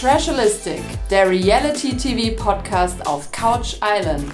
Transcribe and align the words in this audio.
Trashalistic, 0.00 0.80
der 1.10 1.28
Reality-TV-Podcast 1.28 3.06
auf 3.06 3.30
Couch 3.32 3.74
Island. 3.84 4.32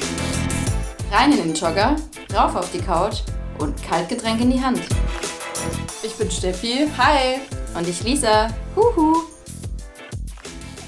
Rein 1.11 1.32
in 1.32 1.38
den 1.38 1.54
Jogger, 1.54 1.96
rauf 2.32 2.54
auf 2.54 2.71
die 2.71 2.79
Couch 2.79 3.22
und 3.58 3.74
Kaltgetränk 3.82 4.40
in 4.40 4.52
die 4.52 4.62
Hand. 4.62 4.79
Ich 6.04 6.14
bin 6.14 6.30
Steffi, 6.30 6.87
hi. 6.96 7.40
Und 7.76 7.88
ich 7.88 8.00
Lisa, 8.04 8.48
huhu. 8.77 9.25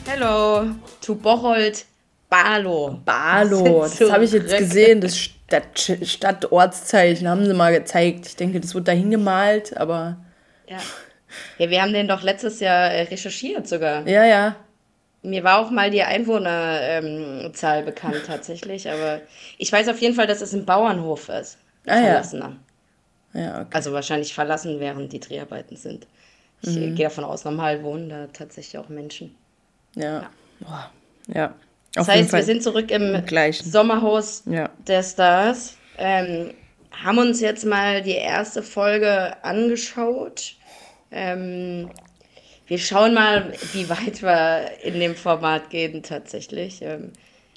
Hallo, 0.08 0.70
zu 1.00 1.16
Bocholt, 1.16 1.84
Barlo. 2.30 3.00
Barlo, 3.04 3.82
das 3.82 4.12
habe 4.12 4.26
ich 4.26 4.30
jetzt 4.30 4.56
gesehen, 4.56 5.00
das 5.00 5.18
Stadt 5.18 5.90
Stadtortszeichen 6.02 7.26
haben 7.26 7.44
sie 7.44 7.54
mal 7.54 7.72
gezeigt. 7.72 8.26
Ich 8.28 8.36
denke, 8.36 8.60
das 8.60 8.76
wird 8.76 8.86
da 8.86 8.92
hingemalt, 8.92 9.76
aber... 9.76 10.18
Ja. 10.68 10.78
ja, 11.58 11.68
wir 11.68 11.82
haben 11.82 11.92
den 11.92 12.06
doch 12.06 12.22
letztes 12.22 12.60
Jahr 12.60 12.92
äh, 12.92 13.02
recherchiert 13.02 13.66
sogar. 13.66 14.06
Ja, 14.06 14.24
ja. 14.24 14.54
Mir 15.22 15.42
war 15.44 15.58
auch 15.58 15.70
mal 15.70 15.90
die 15.90 16.02
Einwohnerzahl 16.02 17.78
ähm, 17.80 17.84
bekannt 17.84 18.22
tatsächlich, 18.26 18.88
aber 18.88 19.20
ich 19.58 19.72
weiß 19.72 19.88
auf 19.88 20.00
jeden 20.00 20.14
Fall, 20.14 20.26
dass 20.26 20.40
es 20.40 20.54
ein 20.54 20.64
Bauernhof 20.64 21.28
ist. 21.28 21.58
Ah, 21.86 22.00
Verlassener. 22.00 22.56
Ja. 23.34 23.40
ja 23.40 23.60
okay. 23.60 23.70
Also 23.72 23.92
wahrscheinlich 23.92 24.32
verlassen, 24.32 24.78
während 24.78 25.12
die 25.12 25.20
Dreharbeiten 25.20 25.76
sind. 25.76 26.06
Ich 26.62 26.76
mhm. 26.76 26.94
gehe 26.94 27.06
davon 27.06 27.24
aus, 27.24 27.44
normal 27.44 27.82
wohnen 27.82 28.08
da 28.08 28.26
tatsächlich 28.32 28.78
auch 28.78 28.88
Menschen. 28.88 29.34
Ja. 29.94 30.30
Ja. 30.60 30.90
ja. 31.32 31.54
Das 31.94 32.08
heißt, 32.08 32.32
wir 32.32 32.42
sind 32.42 32.62
zurück 32.62 32.90
im 32.90 33.22
Sommerhaus 33.52 34.42
ja. 34.46 34.70
der 34.86 35.02
Stars. 35.02 35.76
Ähm, 35.96 36.52
haben 36.92 37.18
uns 37.18 37.40
jetzt 37.40 37.64
mal 37.64 38.02
die 38.02 38.12
erste 38.12 38.62
Folge 38.62 39.36
angeschaut. 39.42 40.54
Ähm, 41.10 41.90
wir 42.68 42.78
schauen 42.78 43.14
mal, 43.14 43.52
wie 43.72 43.88
weit 43.88 44.22
wir 44.22 44.70
in 44.82 45.00
dem 45.00 45.16
Format 45.16 45.70
gehen 45.70 46.02
tatsächlich. 46.02 46.82
Ähm, 46.82 47.12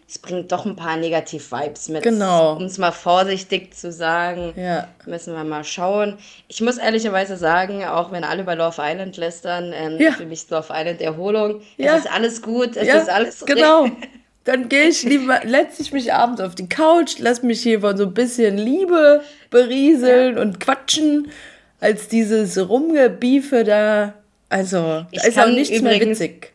es 0.07 0.19
bringt 0.19 0.51
doch 0.51 0.65
ein 0.65 0.75
paar 0.75 0.97
Negativ-Vibes 0.97 1.87
mit. 1.87 2.03
Genau. 2.03 2.57
Um 2.57 2.63
es 2.63 2.77
mal 2.77 2.91
vorsichtig 2.91 3.73
zu 3.73 3.93
sagen, 3.93 4.53
ja. 4.57 4.89
müssen 5.05 5.33
wir 5.33 5.45
mal 5.45 5.63
schauen. 5.63 6.17
Ich 6.49 6.59
muss 6.59 6.77
ehrlicherweise 6.77 7.37
sagen, 7.37 7.85
auch 7.85 8.11
wenn 8.11 8.25
alle 8.25 8.41
über 8.41 8.55
Love 8.55 8.81
Island 8.81 9.15
lästern, 9.15 9.71
ähm, 9.73 9.99
ja. 9.99 10.11
für 10.11 10.25
mich 10.25 10.39
ist 10.39 10.51
Love 10.51 10.67
Island 10.69 11.01
Erholung. 11.01 11.61
Ja. 11.77 11.95
Es 11.95 12.05
ist 12.05 12.11
alles 12.11 12.41
gut, 12.41 12.75
es 12.75 12.87
ja, 12.87 12.95
ist 12.95 13.09
alles 13.09 13.45
Genau. 13.45 13.85
Dann 14.43 14.69
gehe 14.69 14.87
ich 14.87 15.03
lieber, 15.03 15.39
setze 15.47 15.83
ich 15.83 15.93
mich 15.93 16.11
abends 16.11 16.41
auf 16.41 16.55
die 16.55 16.67
Couch, 16.67 17.17
lass 17.19 17.43
mich 17.43 17.61
hier 17.61 17.81
von 17.81 17.95
so 17.95 18.05
ein 18.05 18.13
bisschen 18.13 18.57
Liebe 18.57 19.21
berieseln 19.51 20.39
und 20.39 20.59
quatschen, 20.59 21.31
als 21.79 22.07
dieses 22.07 22.57
Rumgebiefe 22.57 23.63
da. 23.63 24.15
Also, 24.51 25.05
Ich 25.11 25.23
ist 25.23 25.39
auch 25.39 25.47
nichts 25.47 25.81
mehr 25.81 25.95
übrigens- 25.95 26.19
witzig. 26.19 26.51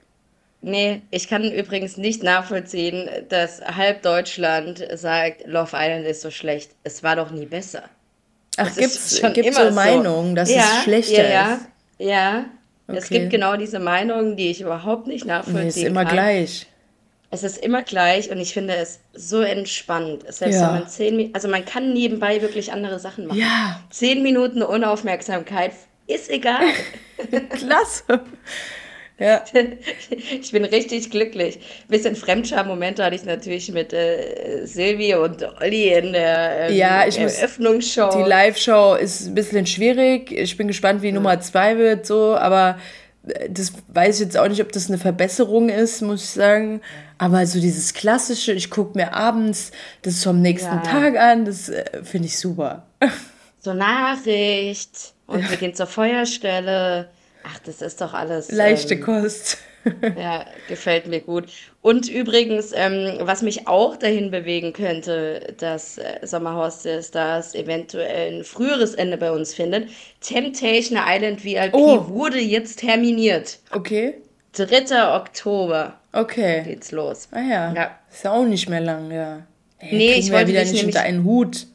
Nee, 0.63 1.03
ich 1.11 1.29
kann 1.29 1.45
übrigens 1.51 1.97
nicht 1.97 2.23
nachvollziehen, 2.23 3.09
dass 3.29 3.61
halb 3.63 4.03
Deutschland 4.03 4.85
sagt, 4.95 5.47
Love 5.47 5.71
Island 5.75 6.07
ist 6.07 6.23
so 6.23 6.31
schlecht. 6.31 6.73
Es 6.83 7.03
war 7.03 7.15
doch 7.17 7.31
nie 7.31 7.47
besser. 7.47 7.85
Ach, 8.57 8.75
gibt's, 8.75 9.21
gibt's 9.35 9.57
immer 9.57 9.69
so 9.71 9.75
Meinungen, 9.75 10.35
dass 10.35 10.51
es 10.51 10.83
schlechter 10.83 11.23
ja, 11.25 11.31
ja, 11.31 11.55
ist? 11.55 11.61
Ja, 11.99 12.45
es 12.89 13.05
Okay. 13.07 13.19
gibt 13.21 13.31
genau 13.31 13.57
diese 13.57 13.79
Meinungen, 13.79 14.37
die 14.37 14.51
ich 14.51 14.61
überhaupt 14.61 15.07
nicht 15.07 15.25
nachvollziehen 15.25 15.63
Nee, 15.63 15.69
ist 15.69 15.83
immer 15.85 16.05
kann. 16.05 16.13
gleich. 16.15 16.67
Es 17.31 17.43
ist 17.43 17.59
immer 17.59 17.83
gleich 17.83 18.31
und 18.31 18.39
ich 18.39 18.53
finde 18.53 18.75
es 18.77 19.01
so 19.13 19.41
entspannt. 19.43 20.23
Selbst 20.33 20.57
Ja. 20.61 20.69
wenn 20.73 20.81
man 20.81 20.89
zehn 20.89 21.17
Minuten, 21.17 21.35
also 21.35 21.49
man 21.49 21.65
kann 21.65 21.93
nebenbei 21.93 22.41
wirklich 22.43 22.73
andere 22.73 22.99
Sachen 22.99 23.27
machen. 23.27 23.39
Ja, 23.39 23.81
Zehn 23.91 24.23
Minuten 24.23 24.63
Unaufmerksamkeit 24.63 25.73
ist 26.07 26.31
egal. 26.31 26.65
klasse. 27.51 28.03
Ja, 29.19 29.43
Ich 30.11 30.53
bin 30.53 30.65
richtig 30.67 31.11
glücklich. 31.11 31.59
Bisschen 31.89 32.15
Fremdscham-Momente 32.17 33.03
hatte 33.03 33.17
ich 33.17 33.25
natürlich 33.25 33.73
mit 33.73 33.93
äh, 33.95 34.67
Silvi 34.67 35.15
und 35.15 35.43
Olli 35.62 35.89
in 35.94 36.12
der 36.12 36.69
ähm, 36.69 36.77
Ja, 36.77 37.06
ich 37.06 37.19
muss- 37.19 37.39
Eröffnungsshow. 37.39 38.11
die 38.15 38.28
Live-Show 38.28 38.94
ist 38.97 39.27
ein 39.28 39.34
bisschen 39.34 39.67
schwierig. 39.67 40.31
Ich 40.33 40.56
bin 40.59 40.69
gespannt, 40.69 41.00
wie 41.00 41.12
Nummer 41.12 41.41
zwei 41.41 41.78
wird, 41.78 42.05
so, 42.05 42.37
aber 42.37 42.78
äh, 43.27 43.49
das 43.49 43.73
weiß 43.88 44.17
ich 44.21 44.27
jetzt 44.27 44.37
auch 44.37 44.49
nicht, 44.49 44.61
ob 44.61 44.71
das 44.73 44.88
eine 44.88 44.99
Verbesserung 44.99 45.71
ist, 45.71 46.03
muss 46.03 46.23
ich 46.25 46.31
sagen. 46.31 46.83
Aber 47.17 47.47
so 47.47 47.59
dieses 47.59 47.94
klassische, 47.94 48.53
ich 48.53 48.69
gucke 48.69 48.99
mir 48.99 49.15
abends 49.15 49.73
das 50.03 50.23
vom 50.23 50.43
nächsten 50.43 50.75
Ja. 50.75 50.83
Tag 50.83 51.17
an, 51.17 51.47
das 51.47 51.71
äh, 51.71 51.84
finde 52.05 52.27
ich 52.28 52.38
super. 52.38 52.87
so 53.61 53.73
Nachricht 53.73 55.15
und 55.26 55.48
wir 55.50 55.56
gehen 55.56 55.75
zur 55.75 55.87
Feuerstelle. 55.87 57.09
Ach, 57.44 57.59
das 57.60 57.81
ist 57.82 58.00
doch 58.00 58.12
alles. 58.14 58.50
Leichte 58.50 58.94
ähm, 58.94 59.00
Kost. 59.03 59.59
Ja, 60.19 60.44
gefällt 60.69 61.06
mir 61.06 61.20
gut. 61.20 61.44
Und 61.81 62.09
übrigens, 62.09 62.72
ähm, 62.75 63.19
was 63.20 63.42
mich 63.42 63.69
auch 63.69 63.97
dahin 63.97 64.32
bewegen 64.32 64.72
könnte, 64.72 65.54
dass 65.59 65.97
äh, 65.98 66.19
Sommerhaus 66.26 66.82
der 66.82 67.03
Stars 67.04 67.54
eventuell 67.54 68.38
ein 68.41 68.42
früheres 68.42 68.94
Ende 68.97 69.16
bei 69.16 69.31
uns 69.31 69.54
findet. 69.54 69.88
Temptation 70.20 70.98
Island 71.00 71.44
VIP 71.44 71.72
Oh. 71.72 72.08
wurde 72.08 72.41
jetzt 72.41 72.81
terminiert. 72.81 73.60
Okay, 73.70 74.14
3. 74.54 75.14
Oktober 75.14 75.94
okay. 76.12 76.64
geht's 76.64 76.91
los. 76.91 77.28
Ah 77.31 77.41
ja. 77.48 77.72
Ja. 77.72 77.98
Ist 78.12 78.25
ja 78.25 78.32
auch 78.32 78.44
nicht 78.44 78.69
mehr 78.69 78.81
lang, 78.81 79.12
ja. 79.12 79.47
Hey, 79.78 79.97
Nee, 79.98 80.14
ich 80.14 80.32
wollte 80.32 80.48
wieder 80.48 80.62
nicht 80.62 80.72
nämlich- 80.72 80.87
unter 80.97 81.03
einen 81.03 81.22
Hut. 81.22 81.69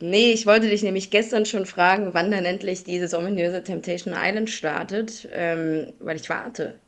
Nee, 0.00 0.32
ich 0.32 0.46
wollte 0.46 0.68
dich 0.68 0.82
nämlich 0.82 1.10
gestern 1.10 1.44
schon 1.44 1.66
fragen, 1.66 2.14
wann 2.14 2.30
dann 2.30 2.44
endlich 2.44 2.84
dieses 2.84 3.14
ominöse 3.14 3.64
Temptation 3.64 4.14
Island 4.16 4.48
startet, 4.48 5.28
ähm, 5.32 5.92
weil 5.98 6.16
ich 6.16 6.28
warte. 6.30 6.78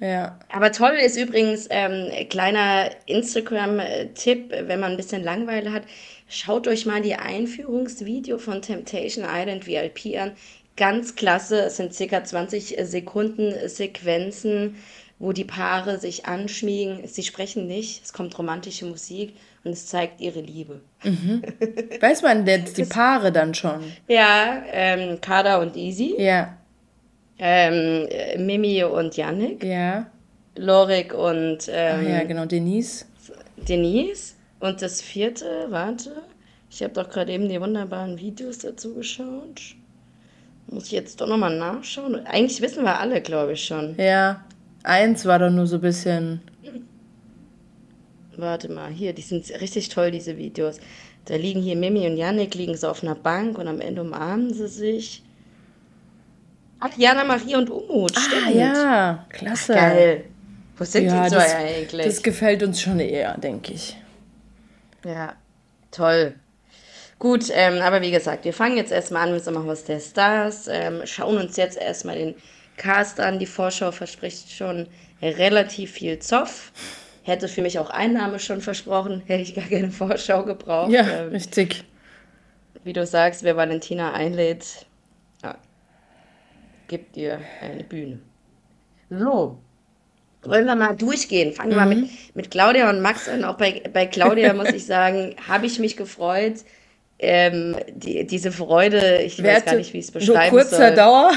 Ja. 0.00 0.38
Aber 0.50 0.72
toll 0.72 0.94
ist 0.94 1.16
übrigens, 1.16 1.68
ähm, 1.70 2.10
kleiner 2.28 2.90
Instagram-Tipp, 3.06 4.50
wenn 4.50 4.80
man 4.80 4.92
ein 4.92 4.96
bisschen 4.96 5.22
Langeweile 5.22 5.72
hat, 5.72 5.84
schaut 6.28 6.68
euch 6.68 6.86
mal 6.86 7.00
die 7.00 7.14
Einführungsvideo 7.14 8.38
von 8.38 8.60
Temptation 8.60 9.24
Island 9.26 9.66
VIP 9.66 10.18
an. 10.18 10.32
Ganz 10.76 11.14
klasse, 11.14 11.60
es 11.66 11.76
sind 11.78 11.94
circa 11.94 12.22
20 12.22 12.76
Sekunden 12.82 13.54
Sequenzen, 13.68 14.76
wo 15.18 15.32
die 15.32 15.44
Paare 15.44 15.98
sich 15.98 16.26
anschmiegen. 16.26 17.06
Sie 17.06 17.22
sprechen 17.22 17.66
nicht, 17.66 18.04
es 18.04 18.12
kommt 18.12 18.38
romantische 18.38 18.84
Musik 18.86 19.34
und 19.64 19.72
es 19.72 19.86
zeigt 19.86 20.20
ihre 20.20 20.40
Liebe. 20.40 20.80
Weiß 22.00 22.22
man 22.22 22.46
jetzt 22.46 22.76
die 22.78 22.84
Paare 22.84 23.32
dann 23.32 23.54
schon? 23.54 23.82
Ja, 24.08 24.62
ähm, 24.70 25.20
Kada 25.20 25.60
und 25.60 25.76
Easy, 25.76 26.14
Ja, 26.18 26.56
ähm, 27.38 28.06
äh, 28.10 28.38
Mimi 28.38 28.82
und 28.84 29.16
Yannick, 29.16 29.62
ja. 29.62 30.06
Lorik 30.56 31.12
und 31.12 31.68
Ach 31.68 32.00
ähm, 32.00 32.08
ja, 32.08 32.24
genau, 32.24 32.46
Denise. 32.46 33.04
Denise. 33.56 34.34
Und 34.58 34.80
das 34.80 35.02
vierte, 35.02 35.66
warte, 35.68 36.22
ich 36.70 36.82
habe 36.82 36.94
doch 36.94 37.10
gerade 37.10 37.32
eben 37.32 37.48
die 37.48 37.60
wunderbaren 37.60 38.18
Videos 38.18 38.58
dazu 38.58 38.94
geschaut. 38.94 39.60
Muss 40.68 40.86
ich 40.86 40.92
jetzt 40.92 41.20
doch 41.20 41.26
nochmal 41.28 41.56
nachschauen? 41.56 42.26
Eigentlich 42.26 42.60
wissen 42.60 42.84
wir 42.84 42.98
alle, 42.98 43.20
glaube 43.20 43.52
ich 43.52 43.64
schon. 43.64 43.94
Ja. 43.98 44.44
Eins 44.86 45.24
war 45.26 45.40
doch 45.40 45.50
nur 45.50 45.66
so 45.66 45.76
ein 45.76 45.80
bisschen. 45.80 46.40
Warte 48.36 48.70
mal, 48.70 48.90
hier, 48.90 49.12
die 49.14 49.22
sind 49.22 49.48
richtig 49.60 49.88
toll, 49.88 50.12
diese 50.12 50.36
Videos. 50.36 50.78
Da 51.24 51.34
liegen 51.34 51.60
hier 51.60 51.74
Mimi 51.74 52.06
und 52.06 52.16
Yannick, 52.16 52.54
liegen 52.54 52.76
so 52.76 52.88
auf 52.88 53.02
einer 53.02 53.16
Bank 53.16 53.58
und 53.58 53.66
am 53.66 53.80
Ende 53.80 54.02
umarmen 54.02 54.54
sie 54.54 54.68
sich. 54.68 55.24
Ach, 56.78 56.96
Jana, 56.96 57.24
Marie 57.24 57.56
und 57.56 57.68
Umut, 57.70 58.12
Ah 58.16 58.20
stimmt. 58.20 58.54
ja, 58.54 59.26
klasse. 59.30 59.72
Geil. 59.74 60.24
Wo 60.76 60.84
sind 60.84 61.06
Ja, 61.06 61.24
die 61.24 61.30
so 61.30 61.36
das, 61.36 61.54
eigentlich? 61.54 62.06
das 62.06 62.22
gefällt 62.22 62.62
uns 62.62 62.80
schon 62.80 63.00
eher, 63.00 63.36
denke 63.38 63.72
ich. 63.72 63.96
Ja, 65.04 65.34
toll. 65.90 66.34
Gut, 67.18 67.46
ähm, 67.50 67.80
aber 67.80 68.02
wie 68.02 68.10
gesagt, 68.12 68.44
wir 68.44 68.52
fangen 68.52 68.76
jetzt 68.76 68.92
erstmal 68.92 69.26
an 69.26 69.32
mit 69.34 69.42
Sommerhaus 69.42 69.84
der 69.84 69.98
Stars, 69.98 70.68
ähm, 70.70 71.00
schauen 71.06 71.38
uns 71.38 71.56
jetzt 71.56 71.78
erstmal 71.78 72.18
den 72.18 72.34
Cast 72.76 73.20
an. 73.20 73.38
Die 73.38 73.46
Vorschau 73.46 73.90
verspricht 73.92 74.50
schon 74.52 74.86
relativ 75.22 75.92
viel 75.92 76.18
Zoff. 76.18 76.72
Hätte 77.22 77.48
für 77.48 77.62
mich 77.62 77.78
auch 77.78 77.90
Einnahme 77.90 78.38
schon 78.38 78.60
versprochen, 78.60 79.22
hätte 79.26 79.42
ich 79.42 79.54
gar 79.54 79.64
keine 79.64 79.90
Vorschau 79.90 80.44
gebraucht. 80.44 80.90
Ja, 80.92 81.02
Ähm, 81.02 81.28
richtig. 81.30 81.84
wie 82.84 82.92
du 82.92 83.04
sagst, 83.06 83.42
wer 83.42 83.56
Valentina 83.56 84.12
einlädt, 84.12 84.86
ja, 85.42 85.56
gibt 86.88 87.16
ihr 87.16 87.40
eine 87.60 87.82
Bühne. 87.82 88.20
So, 89.10 89.58
wollen 90.42 90.66
wir 90.66 90.76
mal 90.76 90.94
durchgehen. 90.94 91.52
Fangen 91.52 91.70
wir 91.70 91.76
mal 91.78 91.86
Mhm. 91.94 92.02
mit, 92.02 92.10
mit 92.36 92.50
Claudia 92.52 92.88
und 92.90 93.00
Max 93.00 93.28
an. 93.28 93.42
Auch 93.44 93.56
bei, 93.56 93.82
bei 93.92 94.06
Claudia 94.06 94.52
muss 94.54 94.68
ich 94.68 94.86
sagen, 94.86 95.34
habe 95.48 95.66
ich 95.66 95.78
mich 95.80 95.96
gefreut. 95.96 96.54
Ähm, 97.18 97.76
die, 97.92 98.26
diese 98.26 98.52
Freude, 98.52 99.22
ich 99.22 99.42
weiß 99.42 99.64
gar 99.64 99.74
nicht, 99.76 99.92
wie 99.94 99.98
ich 99.98 100.04
es 100.06 100.10
beschreiben 100.12 100.50
kurzer 100.50 100.88
soll. 100.88 100.94
Dauer. 100.94 101.32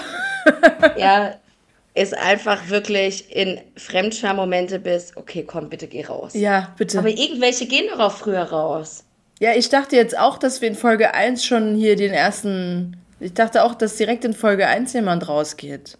Ja, 0.97 1.35
ist 1.93 2.17
einfach 2.17 2.69
wirklich 2.69 3.35
in 3.35 3.59
Fremdscham-Momente 3.75 4.79
bis, 4.79 5.15
okay, 5.17 5.43
komm, 5.45 5.69
bitte 5.69 5.87
geh 5.87 6.05
raus. 6.05 6.33
Ja, 6.33 6.73
bitte. 6.77 6.99
Aber 6.99 7.09
irgendwelche 7.09 7.65
gehen 7.65 7.87
doch 7.91 7.99
auch 7.99 8.13
früher 8.13 8.43
raus. 8.43 9.03
Ja, 9.39 9.53
ich 9.53 9.69
dachte 9.69 9.95
jetzt 9.95 10.17
auch, 10.17 10.37
dass 10.37 10.61
wir 10.61 10.67
in 10.67 10.75
Folge 10.75 11.13
1 11.13 11.43
schon 11.45 11.75
hier 11.75 11.95
den 11.95 12.13
ersten. 12.13 12.97
Ich 13.19 13.33
dachte 13.33 13.63
auch, 13.63 13.73
dass 13.73 13.95
direkt 13.95 14.23
in 14.25 14.33
Folge 14.33 14.67
1 14.67 14.93
jemand 14.93 15.27
rausgeht. 15.27 15.97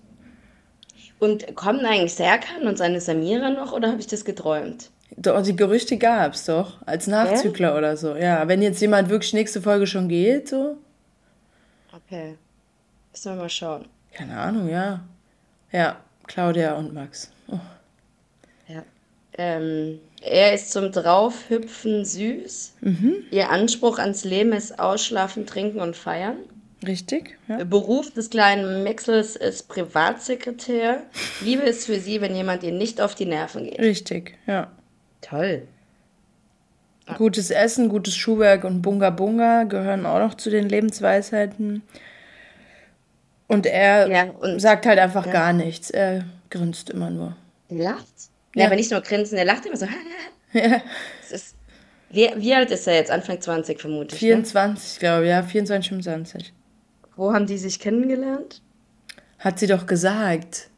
Und 1.20 1.56
kommen 1.56 1.86
eigentlich 1.86 2.14
Serkan 2.14 2.68
und 2.68 2.78
seine 2.78 3.02
Samira 3.02 3.50
noch 3.50 3.74
oder 3.74 3.90
habe 3.90 4.00
ich 4.00 4.08
das 4.08 4.24
geträumt? 4.24 4.90
Doch, 5.18 5.42
die 5.42 5.56
Gerüchte 5.56 5.98
gab 5.98 6.34
es 6.34 6.46
doch, 6.46 6.78
als 6.86 7.08
Nachzügler 7.08 7.78
oder 7.78 7.98
so. 7.98 8.16
Ja, 8.16 8.48
wenn 8.48 8.62
jetzt 8.62 8.80
jemand 8.80 9.10
wirklich 9.10 9.34
nächste 9.34 9.62
Folge 9.62 9.86
schon 9.86 10.08
geht, 10.08 10.48
so. 10.48 10.78
Okay. 11.94 12.38
Müssen 13.12 13.34
wir 13.34 13.42
mal 13.42 13.50
schauen. 13.50 13.86
Keine 14.14 14.38
Ahnung, 14.38 14.70
ja. 14.70 15.02
Ja, 15.72 15.98
Claudia 16.28 16.74
und 16.74 16.94
Max. 16.94 17.32
Oh. 17.48 17.60
Ja. 18.68 18.84
Ähm, 19.38 20.00
er 20.22 20.54
ist 20.54 20.72
zum 20.72 20.92
Draufhüpfen 20.92 22.06
süß. 22.06 22.74
Ihr 23.32 23.50
Anspruch 23.50 24.00
ans 24.00 24.24
Leben 24.26 24.52
ist 24.52 24.80
Ausschlafen, 24.80 25.46
Trinken 25.46 25.80
und 25.80 25.96
Feiern. 25.96 26.38
Richtig, 26.86 27.38
ja. 27.48 27.58
Der 27.58 27.66
Beruf 27.66 28.12
des 28.14 28.30
kleinen 28.30 28.84
Maxels 28.84 29.36
ist 29.36 29.68
Privatsekretär. 29.68 31.04
Liebe 31.42 31.64
ist 31.64 31.86
für 31.86 32.00
sie, 32.00 32.22
wenn 32.22 32.36
jemand 32.36 32.64
ihr 32.64 32.72
nicht 32.72 33.02
auf 33.02 33.16
die 33.16 33.26
Nerven 33.26 33.66
geht. 33.66 33.80
Richtig, 33.80 34.38
ja. 34.48 34.72
Toll. 35.22 35.64
Gutes 37.18 37.50
Essen, 37.50 37.90
gutes 37.90 38.16
Schuhwerk 38.16 38.64
und 38.64 38.82
Bunga 38.82 39.10
Bunga 39.10 39.64
gehören 39.64 40.06
auch 40.06 40.20
noch 40.20 40.36
zu 40.36 40.50
den 40.50 40.70
Lebensweisheiten. 40.70 41.82
Und 43.50 43.66
er 43.66 44.08
Ja, 44.08 44.24
und- 44.30 44.60
sagt 44.62 44.86
halt 44.86 44.98
einfach 45.00 45.30
gar 45.30 45.52
nichts. 45.52 45.90
Er 45.90 46.24
grinst 46.50 46.90
immer 46.90 47.10
nur. 47.10 47.36
Er 47.68 47.76
lacht. 47.78 48.06
Ja. 48.56 48.62
Ja, 48.62 48.66
aber 48.68 48.76
nicht 48.78 48.92
nur 48.92 49.02
grinsen, 49.02 49.38
er 49.38 49.44
lacht 49.46 49.66
immer 49.66 49.76
so. 49.78 49.86
Ja. 50.54 50.82
Es 51.22 51.32
ist, 51.32 51.56
wie, 52.10 52.28
wie 52.38 52.56
alt 52.56 52.72
ist 52.72 52.88
er 52.88 52.96
jetzt? 52.96 53.12
Anfang 53.12 53.40
20 53.40 53.80
vermutlich. 53.80 54.20
Ne? 54.20 54.28
24, 54.30 54.98
glaube 55.00 55.26
ich, 55.26 55.30
ja, 55.30 55.44
24, 55.44 55.90
25. 55.90 56.54
Wo 57.16 57.34
haben 57.34 57.46
die 57.46 57.58
sich 57.60 57.80
kennengelernt? 57.80 58.62
Hat 59.38 59.60
sie 59.60 59.68
doch 59.68 59.86
gesagt. 59.86 60.70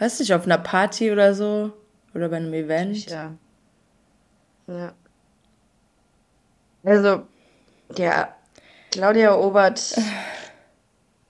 Weißt 0.00 0.18
du 0.18 0.22
nicht, 0.24 0.34
auf 0.34 0.44
einer 0.44 0.58
Party 0.58 1.12
oder 1.12 1.34
so? 1.34 1.72
Oder 2.14 2.28
bei 2.30 2.38
einem 2.38 2.52
Event? 2.52 3.08
Ja. 3.08 3.32
Ja. 4.66 4.92
Also, 6.84 7.22
ja, 7.96 8.34
Claudia 8.90 9.36
Obert 9.36 9.80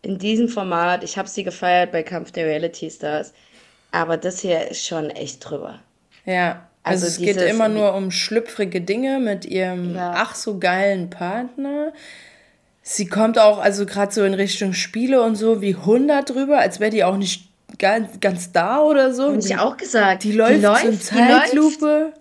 in 0.02 0.18
diesem 0.18 0.48
Format, 0.48 1.04
ich 1.04 1.16
habe 1.16 1.28
sie 1.28 1.44
gefeiert 1.44 1.92
bei 1.92 2.02
Kampf 2.02 2.32
der 2.32 2.46
Reality 2.46 2.90
Stars, 2.90 3.32
aber 3.92 4.16
das 4.16 4.40
hier 4.40 4.68
ist 4.68 4.84
schon 4.84 5.10
echt 5.10 5.48
drüber. 5.48 5.78
Ja, 6.24 6.68
also, 6.82 7.06
Also 7.06 7.06
es 7.06 7.18
geht 7.18 7.36
immer 7.40 7.68
nur 7.68 7.94
um 7.94 8.10
schlüpfrige 8.10 8.80
Dinge 8.80 9.20
mit 9.20 9.44
ihrem 9.44 9.94
Ja. 9.94 10.14
ach 10.16 10.34
so 10.34 10.58
geilen 10.58 11.10
Partner. 11.10 11.92
Sie 12.82 13.06
kommt 13.06 13.38
auch, 13.38 13.58
also 13.58 13.86
gerade 13.86 14.12
so 14.12 14.24
in 14.24 14.34
Richtung 14.34 14.72
Spiele 14.72 15.22
und 15.22 15.36
so, 15.36 15.62
wie 15.62 15.76
100 15.76 16.28
drüber, 16.28 16.58
als 16.58 16.80
wäre 16.80 16.90
die 16.90 17.04
auch 17.04 17.16
nicht 17.16 17.48
ganz, 17.78 18.18
ganz 18.20 18.50
da 18.50 18.80
oder 18.80 19.14
so. 19.14 19.28
Habe 19.28 19.38
ich 19.38 19.56
auch 19.56 19.76
gesagt. 19.76 20.24
die 20.24 20.32
läuft, 20.32 20.62
so 20.62 20.74
in 20.74 20.80
die 20.80 20.86
läuft. 20.88 21.02
Zeitlupe. 21.04 22.12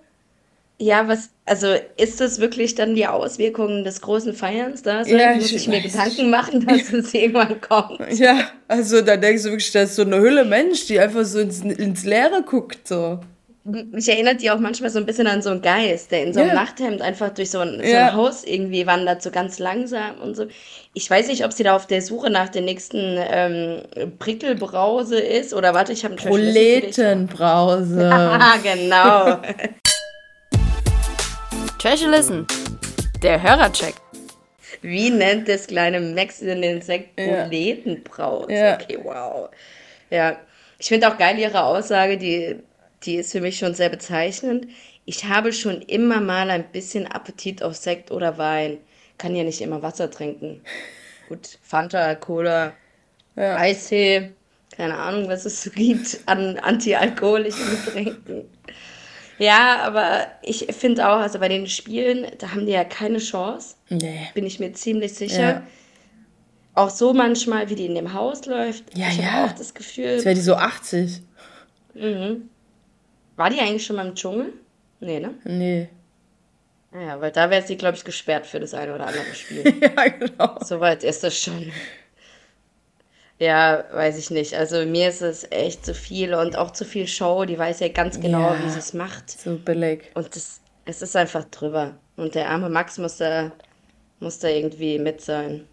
Ja, 0.81 1.07
was, 1.07 1.29
also 1.45 1.67
ist 1.95 2.19
das 2.21 2.39
wirklich 2.39 2.73
dann 2.73 2.95
die 2.95 3.05
Auswirkungen 3.05 3.83
des 3.83 4.01
großen 4.01 4.33
Feierns 4.33 4.81
da? 4.81 5.03
Ja, 5.03 5.35
muss 5.35 5.45
ich 5.51 5.55
ich 5.57 5.67
mir 5.67 5.79
Gedanken 5.79 6.31
machen, 6.31 6.65
dass 6.67 6.91
es 6.91 7.13
irgendwann 7.13 7.61
kommt? 7.61 7.99
Ja, 8.17 8.49
also 8.67 9.01
da 9.01 9.15
denkst 9.15 9.43
du 9.43 9.49
wirklich, 9.49 9.71
das 9.71 9.91
ist 9.91 9.97
so 9.97 10.01
eine 10.01 10.19
Hülle 10.19 10.43
Mensch, 10.43 10.87
die 10.87 10.99
einfach 10.99 11.23
so 11.23 11.39
ins, 11.39 11.61
ins 11.61 12.03
Leere 12.03 12.41
guckt. 12.41 12.87
So. 12.87 13.19
Mich 13.63 14.09
erinnert 14.09 14.41
die 14.41 14.49
auch 14.49 14.57
manchmal 14.57 14.89
so 14.89 14.97
ein 14.97 15.05
bisschen 15.05 15.27
an 15.27 15.43
so 15.43 15.51
einen 15.51 15.61
Geist, 15.61 16.09
der 16.11 16.23
in 16.23 16.33
so 16.33 16.39
einem 16.39 16.49
Ja. 16.49 16.55
Nachthemd 16.55 16.99
einfach 17.03 17.29
durch 17.29 17.51
so 17.51 17.59
ein, 17.59 17.75
so 17.77 17.83
Ja. 17.87 18.07
ein 18.07 18.15
Haus 18.15 18.43
irgendwie 18.43 18.87
wandert, 18.87 19.21
so 19.21 19.29
ganz 19.29 19.59
langsam 19.59 20.19
und 20.19 20.35
so. 20.35 20.47
Ich 20.95 21.07
weiß 21.07 21.27
nicht, 21.27 21.45
ob 21.45 21.53
sie 21.53 21.61
da 21.61 21.75
auf 21.75 21.85
der 21.85 22.01
Suche 22.01 22.31
nach 22.31 22.49
der 22.49 22.63
nächsten 22.63 23.19
ähm, 23.19 23.83
Prickelbrause 24.17 25.19
ist 25.19 25.53
oder 25.53 25.75
warte, 25.75 25.93
ich 25.93 26.03
habe 26.05 26.15
einen. 26.17 26.25
Proletenbrause. 26.27 28.09
Ah, 28.11 28.55
genau. 28.63 29.41
Trashlisten. 31.81 32.45
Der 33.23 33.41
Hörercheck. 33.41 33.95
Wie 34.83 35.09
nennt 35.09 35.49
das 35.49 35.65
kleine 35.65 35.99
Max 35.99 36.39
in 36.39 36.61
den 36.61 36.79
Sekt 36.79 37.19
Ja. 37.19 37.41
Proletenbrause? 37.41 38.53
Ja. 38.53 38.75
Okay, 38.75 38.99
wow. 39.01 39.49
Ja, 40.11 40.37
ich 40.77 40.89
finde 40.89 41.07
auch 41.07 41.17
geil 41.17 41.39
ihre 41.39 41.63
Aussage, 41.63 42.19
die, 42.19 42.57
die 43.01 43.15
ist 43.15 43.31
für 43.31 43.41
mich 43.41 43.57
schon 43.57 43.73
sehr 43.73 43.89
bezeichnend. 43.89 44.67
Ich 45.05 45.25
habe 45.25 45.51
schon 45.53 45.81
immer 45.81 46.21
mal 46.21 46.51
ein 46.51 46.71
bisschen 46.71 47.07
Appetit 47.07 47.63
auf 47.63 47.75
Sekt 47.75 48.11
oder 48.11 48.37
Wein. 48.37 48.77
Kann 49.17 49.35
ja 49.35 49.43
nicht 49.43 49.59
immer 49.61 49.81
Wasser 49.81 50.11
trinken. 50.11 50.61
Gut, 51.29 51.57
Fanta, 51.63 52.13
Cola, 52.13 52.73
Ja. 53.35 53.55
Eistee, 53.57 54.33
keine 54.77 54.97
Ahnung, 54.99 55.27
was 55.29 55.45
es 55.45 55.63
so 55.63 55.71
gibt 55.71 56.19
an 56.27 56.59
antialkoholischen 56.59 57.65
Getränken. 57.85 58.49
Ja, 59.41 59.79
aber 59.79 60.27
ich 60.43 60.67
finde 60.69 61.09
auch, 61.09 61.17
also 61.17 61.39
bei 61.39 61.47
den 61.47 61.65
Spielen, 61.65 62.27
da 62.37 62.51
haben 62.51 62.67
die 62.67 62.73
ja 62.73 62.83
keine 62.83 63.17
Chance 63.17 63.75
Nee. 63.89 64.29
bin 64.35 64.45
ich 64.45 64.59
mir 64.59 64.71
ziemlich 64.73 65.15
sicher. 65.15 65.41
Ja. 65.41 65.63
Auch 66.75 66.91
so 66.91 67.11
manchmal, 67.11 67.67
wie 67.69 67.75
die 67.75 67.87
in 67.87 67.95
dem 67.95 68.13
Haus 68.13 68.45
läuft. 68.45 68.95
Ja, 68.95 69.07
ich 69.07 69.17
ja. 69.17 69.23
habe 69.31 69.51
auch 69.51 69.57
das 69.57 69.73
Gefühl, 69.73 70.23
wäre 70.23 70.35
die 70.35 70.41
so 70.41 70.53
80. 70.53 71.21
war 73.35 73.49
die 73.49 73.59
eigentlich 73.59 73.83
schon 73.83 73.95
mal 73.95 74.07
im 74.07 74.13
Dschungel? 74.13 74.53
Nee, 74.99 75.19
ne? 75.19 75.33
Nee. 75.43 75.89
Naja, 76.91 77.19
weil 77.19 77.31
da 77.31 77.49
wäre 77.49 77.65
sie, 77.65 77.77
glaube 77.77 77.97
ich, 77.97 78.03
gesperrt 78.03 78.45
für 78.45 78.59
das 78.59 78.75
eine 78.75 78.93
oder 78.93 79.07
andere 79.07 79.33
Spiel. 79.33 79.63
Ja, 79.81 80.07
genau. 80.07 80.59
Soweit 80.63 81.03
ist 81.03 81.23
das 81.23 81.35
schon. 81.35 81.71
Ja, 83.41 83.85
weiß 83.91 84.19
ich 84.19 84.29
nicht. 84.29 84.53
Also 84.53 84.85
mir 84.85 85.09
ist 85.09 85.23
es 85.23 85.47
echt 85.49 85.83
zu 85.83 85.95
viel 85.95 86.35
und 86.35 86.55
auch 86.55 86.69
zu 86.71 86.85
viel 86.85 87.07
Show. 87.07 87.43
Die 87.45 87.57
weiß 87.57 87.79
ja 87.79 87.87
ganz 87.87 88.19
genau, 88.19 88.53
Ja. 88.53 88.63
wie 88.63 88.69
sie 88.69 88.77
es 88.77 88.93
macht. 88.93 89.31
So 89.31 89.55
billig. 89.57 90.11
Und 90.13 90.35
das, 90.35 90.61
es 90.85 91.01
ist 91.01 91.15
einfach 91.15 91.45
drüber. 91.45 91.95
Und 92.17 92.35
der 92.35 92.49
arme 92.51 92.69
Max 92.69 92.99
muss 92.99 93.17
da, 93.17 93.51
muss 94.19 94.37
da 94.37 94.47
irgendwie 94.47 94.99
mit 94.99 95.21
sein. 95.21 95.65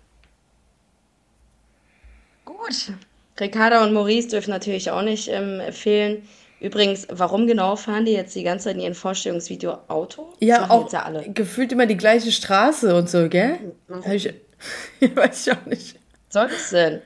Gut. 2.46 2.92
Ricarda 3.38 3.84
und 3.84 3.92
Maurice 3.92 4.28
dürfen 4.28 4.48
natürlich 4.50 4.90
auch 4.90 5.02
nicht 5.02 5.28
ähm, 5.28 5.60
fehlen. 5.70 6.26
Übrigens, 6.60 7.06
warum 7.10 7.46
genau 7.46 7.76
fahren 7.76 8.06
die 8.06 8.12
jetzt 8.12 8.34
die 8.34 8.44
ganze 8.44 8.64
Zeit 8.64 8.76
in 8.76 8.80
ihrem 8.82 8.94
Vorstellungsvideo 8.94 9.76
Auto? 9.88 10.32
Ja, 10.40 10.70
auch 10.70 10.84
jetzt 10.84 10.92
ja 10.94 11.02
alle. 11.02 11.28
gefühlt 11.30 11.70
immer 11.70 11.84
die 11.84 11.98
gleiche 11.98 12.32
Straße 12.32 12.96
und 12.96 13.10
so, 13.10 13.28
gell? 13.28 13.58
Hab 13.90 14.08
ich, 14.10 14.32
weiß 15.14 15.46
ich 15.46 15.52
auch 15.52 15.66
nicht. 15.66 15.96
Soll 16.30 16.48
das 16.48 16.70
denn? 16.70 17.02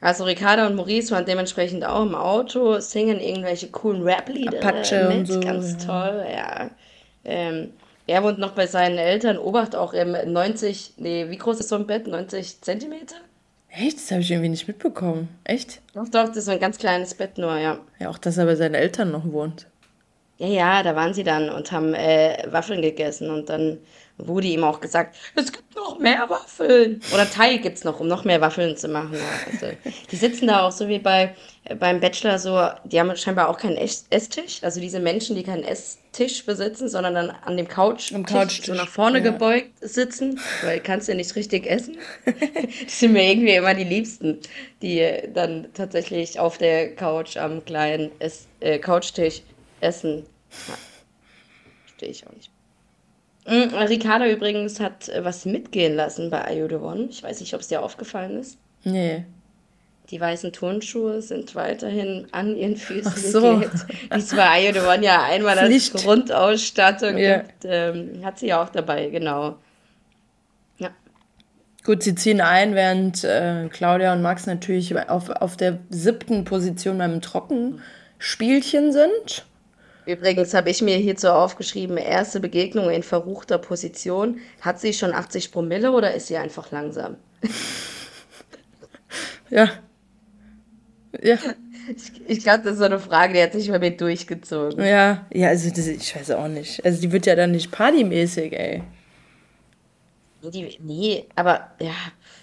Also 0.00 0.24
Ricarda 0.24 0.66
und 0.66 0.76
Maurice 0.76 1.10
waren 1.10 1.26
dementsprechend 1.26 1.84
auch 1.84 2.02
im 2.02 2.14
Auto, 2.14 2.78
singen 2.80 3.20
irgendwelche 3.20 3.70
coolen 3.70 4.02
Rap-Lieder 4.02 4.58
Apache 4.58 5.08
mit, 5.08 5.18
und 5.18 5.26
so, 5.26 5.40
ganz 5.40 5.84
toll, 5.84 6.24
ja. 6.32 6.70
Ähm, 7.24 7.72
er 8.06 8.22
wohnt 8.22 8.38
noch 8.38 8.52
bei 8.52 8.66
seinen 8.66 8.96
Eltern, 8.96 9.36
Obacht 9.38 9.76
auch 9.76 9.92
im 9.92 10.12
90, 10.12 10.94
nee, 10.96 11.26
wie 11.28 11.36
groß 11.36 11.60
ist 11.60 11.68
so 11.68 11.76
ein 11.76 11.86
Bett? 11.86 12.06
90 12.06 12.62
Zentimeter? 12.62 13.16
Echt? 13.68 13.98
Das 13.98 14.10
habe 14.10 14.22
ich 14.22 14.30
irgendwie 14.30 14.48
nicht 14.48 14.66
mitbekommen. 14.66 15.28
Echt? 15.44 15.80
Doch, 15.94 16.08
doch, 16.08 16.26
das 16.26 16.38
ist 16.38 16.44
so 16.46 16.50
ein 16.50 16.58
ganz 16.58 16.78
kleines 16.78 17.14
Bett 17.14 17.38
nur, 17.38 17.56
ja. 17.58 17.78
Ja, 17.98 18.08
auch, 18.08 18.18
dass 18.18 18.38
er 18.38 18.46
bei 18.46 18.56
seinen 18.56 18.74
Eltern 18.74 19.10
noch 19.12 19.30
wohnt. 19.30 19.66
Ja, 20.38 20.48
ja, 20.48 20.82
da 20.82 20.96
waren 20.96 21.12
sie 21.12 21.22
dann 21.22 21.50
und 21.50 21.70
haben 21.70 21.92
äh, 21.92 22.46
Waffeln 22.50 22.80
gegessen 22.80 23.30
und 23.30 23.50
dann 23.50 23.78
wurde 24.26 24.48
ihm 24.48 24.64
auch 24.64 24.80
gesagt, 24.80 25.16
es 25.34 25.52
gibt 25.52 25.74
noch 25.76 25.98
mehr 25.98 26.28
Waffeln. 26.28 27.00
Oder 27.12 27.28
Teig 27.30 27.62
gibt's 27.62 27.84
noch, 27.84 28.00
um 28.00 28.08
noch 28.08 28.24
mehr 28.24 28.40
Waffeln 28.40 28.76
zu 28.76 28.88
machen. 28.88 29.16
Also, 29.52 29.76
die 30.10 30.16
sitzen 30.16 30.46
da 30.48 30.66
auch 30.66 30.72
so 30.72 30.88
wie 30.88 30.98
bei 30.98 31.34
äh, 31.64 31.74
beim 31.74 32.00
Bachelor 32.00 32.38
so, 32.38 32.68
die 32.84 32.98
haben 32.98 33.14
scheinbar 33.16 33.48
auch 33.48 33.58
keinen 33.58 33.76
Ess- 33.76 34.06
Esstisch. 34.10 34.62
Also 34.62 34.80
diese 34.80 35.00
Menschen, 35.00 35.36
die 35.36 35.42
keinen 35.42 35.64
Esstisch 35.64 36.44
besitzen, 36.44 36.88
sondern 36.88 37.14
dann 37.14 37.30
an 37.30 37.56
dem 37.56 37.68
Couch, 37.68 38.12
Am 38.12 38.26
so 38.26 38.74
nach 38.74 38.88
vorne 38.88 39.18
ja. 39.18 39.24
gebeugt 39.24 39.72
sitzen, 39.80 40.40
weil 40.62 40.80
kannst 40.80 41.08
ja 41.08 41.14
nicht 41.14 41.34
richtig 41.36 41.66
essen. 41.66 41.98
Die 42.26 42.88
sind 42.88 43.12
mir 43.12 43.24
irgendwie 43.30 43.54
immer 43.54 43.74
die 43.74 43.84
Liebsten, 43.84 44.38
die 44.82 45.00
äh, 45.00 45.30
dann 45.32 45.68
tatsächlich 45.74 46.38
auf 46.38 46.58
der 46.58 46.94
Couch 46.94 47.36
am 47.36 47.64
kleinen 47.64 48.10
äh, 48.60 48.78
Couchtisch 48.78 49.42
essen. 49.80 50.26
Ja. 50.68 50.74
Verstehe 51.86 52.08
ich 52.08 52.26
auch 52.26 52.32
nicht. 52.32 52.50
Mm, 53.50 53.74
Ricarda 53.74 54.28
übrigens 54.28 54.78
hat 54.78 55.08
äh, 55.08 55.24
was 55.24 55.44
mitgehen 55.44 55.96
lassen 55.96 56.30
bei 56.30 56.64
The 56.68 56.76
One. 56.76 57.08
Ich 57.10 57.22
weiß 57.22 57.40
nicht, 57.40 57.52
ob 57.54 57.60
es 57.60 57.68
dir 57.68 57.82
aufgefallen 57.82 58.38
ist. 58.38 58.58
Nee. 58.84 59.24
Die 60.10 60.20
weißen 60.20 60.52
Turnschuhe 60.52 61.20
sind 61.20 61.54
weiterhin 61.54 62.26
an 62.32 62.56
ihren 62.56 62.76
Füßen 62.76 63.12
Ach 63.12 63.16
so. 63.16 63.58
geklebt. 63.58 63.86
Wie 64.12 64.18
es 64.18 64.34
bei 64.34 64.72
The 64.72 64.80
One 64.80 65.04
ja 65.04 65.22
einmal 65.24 65.58
als 65.58 65.68
Pflicht. 65.68 65.94
Grundausstattung 65.94 67.18
Ja. 67.18 67.38
gibt, 67.38 67.64
ähm, 67.64 68.20
hat 68.24 68.38
sie 68.38 68.46
ja 68.48 68.62
auch 68.62 68.68
dabei, 68.70 69.08
genau. 69.10 69.56
Ja. 70.78 70.90
Gut, 71.84 72.02
sie 72.04 72.14
ziehen 72.14 72.40
ein, 72.40 72.74
während 72.74 73.24
äh, 73.24 73.68
Claudia 73.68 74.12
und 74.12 74.22
Max 74.22 74.46
natürlich 74.46 74.96
auf, 75.08 75.28
auf 75.30 75.56
der 75.56 75.78
siebten 75.90 76.44
Position 76.44 76.98
beim 76.98 77.20
Trockenspielchen 77.20 78.92
sind. 78.92 79.44
Übrigens 80.06 80.54
habe 80.54 80.70
ich 80.70 80.82
mir 80.82 80.96
hierzu 80.96 81.28
aufgeschrieben, 81.28 81.96
erste 81.96 82.40
Begegnung 82.40 82.90
in 82.90 83.02
verruchter 83.02 83.58
Position. 83.58 84.38
Hat 84.60 84.80
sie 84.80 84.92
schon 84.92 85.12
80 85.12 85.52
Promille 85.52 85.92
oder 85.92 86.14
ist 86.14 86.26
sie 86.28 86.36
einfach 86.36 86.70
langsam? 86.70 87.16
Ja. 89.50 89.68
Ja. 91.22 91.36
Ich, 91.88 92.12
ich 92.28 92.44
glaube, 92.44 92.62
das 92.62 92.74
ist 92.74 92.78
so 92.78 92.84
eine 92.84 93.00
Frage, 93.00 93.34
die 93.34 93.42
hat 93.42 93.52
sich 93.52 93.68
bei 93.68 93.80
mir 93.80 93.90
durchgezogen. 93.96 94.84
Ja, 94.84 95.26
ja, 95.32 95.48
also 95.48 95.70
das, 95.70 95.88
ich 95.88 96.14
weiß 96.14 96.30
auch 96.32 96.46
nicht. 96.46 96.84
Also 96.84 97.00
die 97.00 97.10
wird 97.10 97.26
ja 97.26 97.34
dann 97.34 97.50
nicht 97.50 97.72
partymäßig, 97.72 98.52
ey. 98.52 98.82
Die, 100.42 100.78
nee, 100.80 101.24
aber 101.34 101.72
ja. 101.80 101.90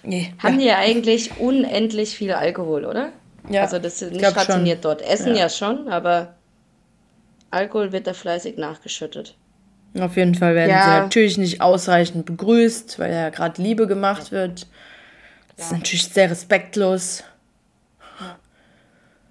Nee, 0.04 0.34
Haben 0.40 0.56
ja. 0.56 0.60
die 0.60 0.66
ja 0.66 0.78
eigentlich 0.80 1.40
unendlich 1.40 2.10
viel 2.16 2.34
Alkohol, 2.34 2.84
oder? 2.86 3.14
Ja, 3.50 3.62
Also 3.62 3.80
das 3.80 4.02
ist 4.02 4.12
ich 4.12 4.18
nicht 4.18 4.26
schon. 4.26 4.34
rationiert 4.34 4.84
dort. 4.84 5.02
Essen 5.02 5.34
Ja. 5.34 5.44
ja. 5.44 5.50
schon, 5.50 5.88
aber 5.88 6.36
Alkohol 7.51 7.92
wird 7.92 8.08
da 8.08 8.13
fleißig 8.13 8.58
nachgeschüttet. 8.58 9.36
Auf 10.00 10.16
jeden 10.18 10.36
Fall 10.36 10.54
werden 10.56 10.70
Ja. 10.72 10.84
sie 10.84 11.01
natürlich 11.01 11.38
nicht 11.38 11.62
ausreichend 11.62 12.25
begrüßt, 12.25 13.00
weil 13.00 13.12
ja 13.12 13.30
gerade 13.30 13.62
Liebe 13.62 13.88
gemacht 13.88 14.32
wird. 14.32 14.68
Das 15.56 15.68
ist 15.68 15.72
natürlich 15.72 16.06
sehr 16.10 16.30
respektlos. 16.30 17.24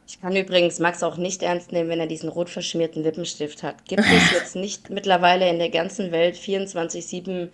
Ich 0.08 0.20
kann 0.20 0.34
übrigens 0.34 0.78
Max 0.78 1.02
auch 1.02 1.16
nicht 1.16 1.42
ernst 1.42 1.72
nehmen, 1.72 1.88
wenn 1.90 2.00
er 2.00 2.06
diesen 2.06 2.28
rot 2.28 2.48
verschmierten 2.48 3.02
Lippenstift 3.02 3.62
hat. 3.62 3.84
Gibt 3.86 4.02
es 4.02 4.32
jetzt 4.32 4.56
nicht 4.56 4.88
mittlerweile 4.88 5.48
in 5.48 5.58
der 5.58 5.68
ganzen 5.68 6.10
Welt 6.12 6.36
24-7 6.36 7.48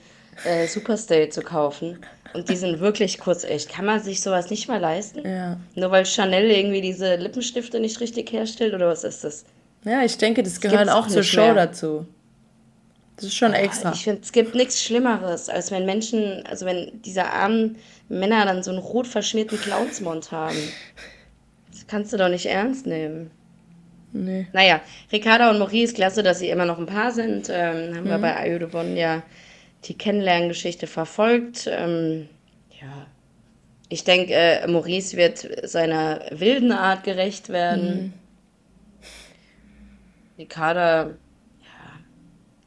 äh, 0.45 0.67
Superstay 0.67 1.29
zu 1.31 1.43
kaufen? 1.43 1.99
Und 2.35 2.49
die 2.49 2.57
sind 2.57 2.81
wirklich 2.81 3.19
kurz 3.19 3.45
echt. 3.45 3.69
Kann 3.71 3.85
man 3.85 4.01
sich 4.03 4.21
sowas 4.23 4.49
nicht 4.49 4.69
mal 4.69 4.81
leisten? 4.81 5.27
Ja. 5.27 5.59
Nur 5.75 5.91
weil 5.91 6.07
Chanel 6.07 6.51
irgendwie 6.51 6.81
diese 6.81 7.17
Lippenstifte 7.17 7.81
nicht 7.81 8.01
richtig 8.01 8.33
herstellt 8.33 8.75
oder 8.75 8.89
was 8.89 9.05
ist 9.05 9.25
das? 9.25 9.45
Ja, 9.85 10.03
ich 10.05 10.17
denke, 10.19 10.43
das 10.43 10.61
gehört 10.61 10.81
gibt's 10.81 10.93
auch 10.95 11.09
zur 11.09 11.23
Show 11.23 11.41
mehr. 11.43 11.55
dazu. 11.55 12.07
Das 13.17 13.27
ist 13.27 13.35
schon 13.35 13.53
extra. 13.53 13.93
Ich 13.93 14.05
finde, 14.05 14.23
es 14.23 14.33
gibt 14.33 14.55
nichts 14.55 14.83
Schlimmeres, 14.83 15.49
als 15.49 15.71
wenn 15.71 15.85
Menschen, 15.87 16.45
also 16.47 16.67
wenn 16.67 17.01
diese 17.03 17.25
armen 17.27 17.77
Männer 18.09 18.45
dann 18.47 18.63
so 18.63 18.71
einen 18.71 18.79
rot 18.81 19.07
verschmierten 19.07 19.59
Clownsmund 19.61 20.33
haben. 20.33 20.57
Das 21.71 21.87
kannst 21.87 22.13
du 22.13 22.17
doch 22.17 22.29
nicht 22.29 22.47
ernst 22.47 22.87
nehmen. 22.87 23.31
Nee. 24.13 24.47
Naja, 24.53 24.81
Ricarda 25.11 25.51
und 25.51 25.59
Maurice, 25.59 25.95
klasse, 25.95 26.23
dass 26.23 26.39
sie 26.39 26.49
immer 26.51 26.65
noch 26.67 26.79
ein 26.79 26.87
Paar 26.87 27.13
sind. 27.13 27.49
Ähm, 27.51 27.97
haben 27.97 28.09
wir 28.09 28.19
Mhm. 28.19 28.23
bei 28.23 28.37
Ayo 28.37 28.67
Bon 28.69 28.97
ja 28.97 29.23
die 29.85 29.97
Kennenlerngeschichte 29.97 30.87
verfolgt. 30.87 31.67
Ähm, 31.71 32.29
ja, 32.81 33.07
ich 33.89 34.05
denke, 34.05 34.35
äh, 34.35 34.67
Maurice 34.67 35.17
wird 35.17 35.47
seiner 35.69 36.21
wilden 36.31 36.73
Art 36.73 37.05
gerecht 37.05 37.49
werden. 37.51 37.97
Mhm. 37.97 38.13
Ricarda, 40.39 41.05
ja, 41.61 42.01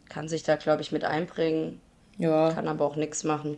kann 0.09 0.27
sich 0.29 0.43
da, 0.43 0.55
glaube 0.57 0.81
ich, 0.81 0.91
mit 0.91 1.03
einbringen, 1.05 1.81
Ja, 2.17 2.49
kann 2.53 2.67
aber 2.67 2.85
auch 2.85 2.95
nichts 2.95 3.23
machen. 3.23 3.57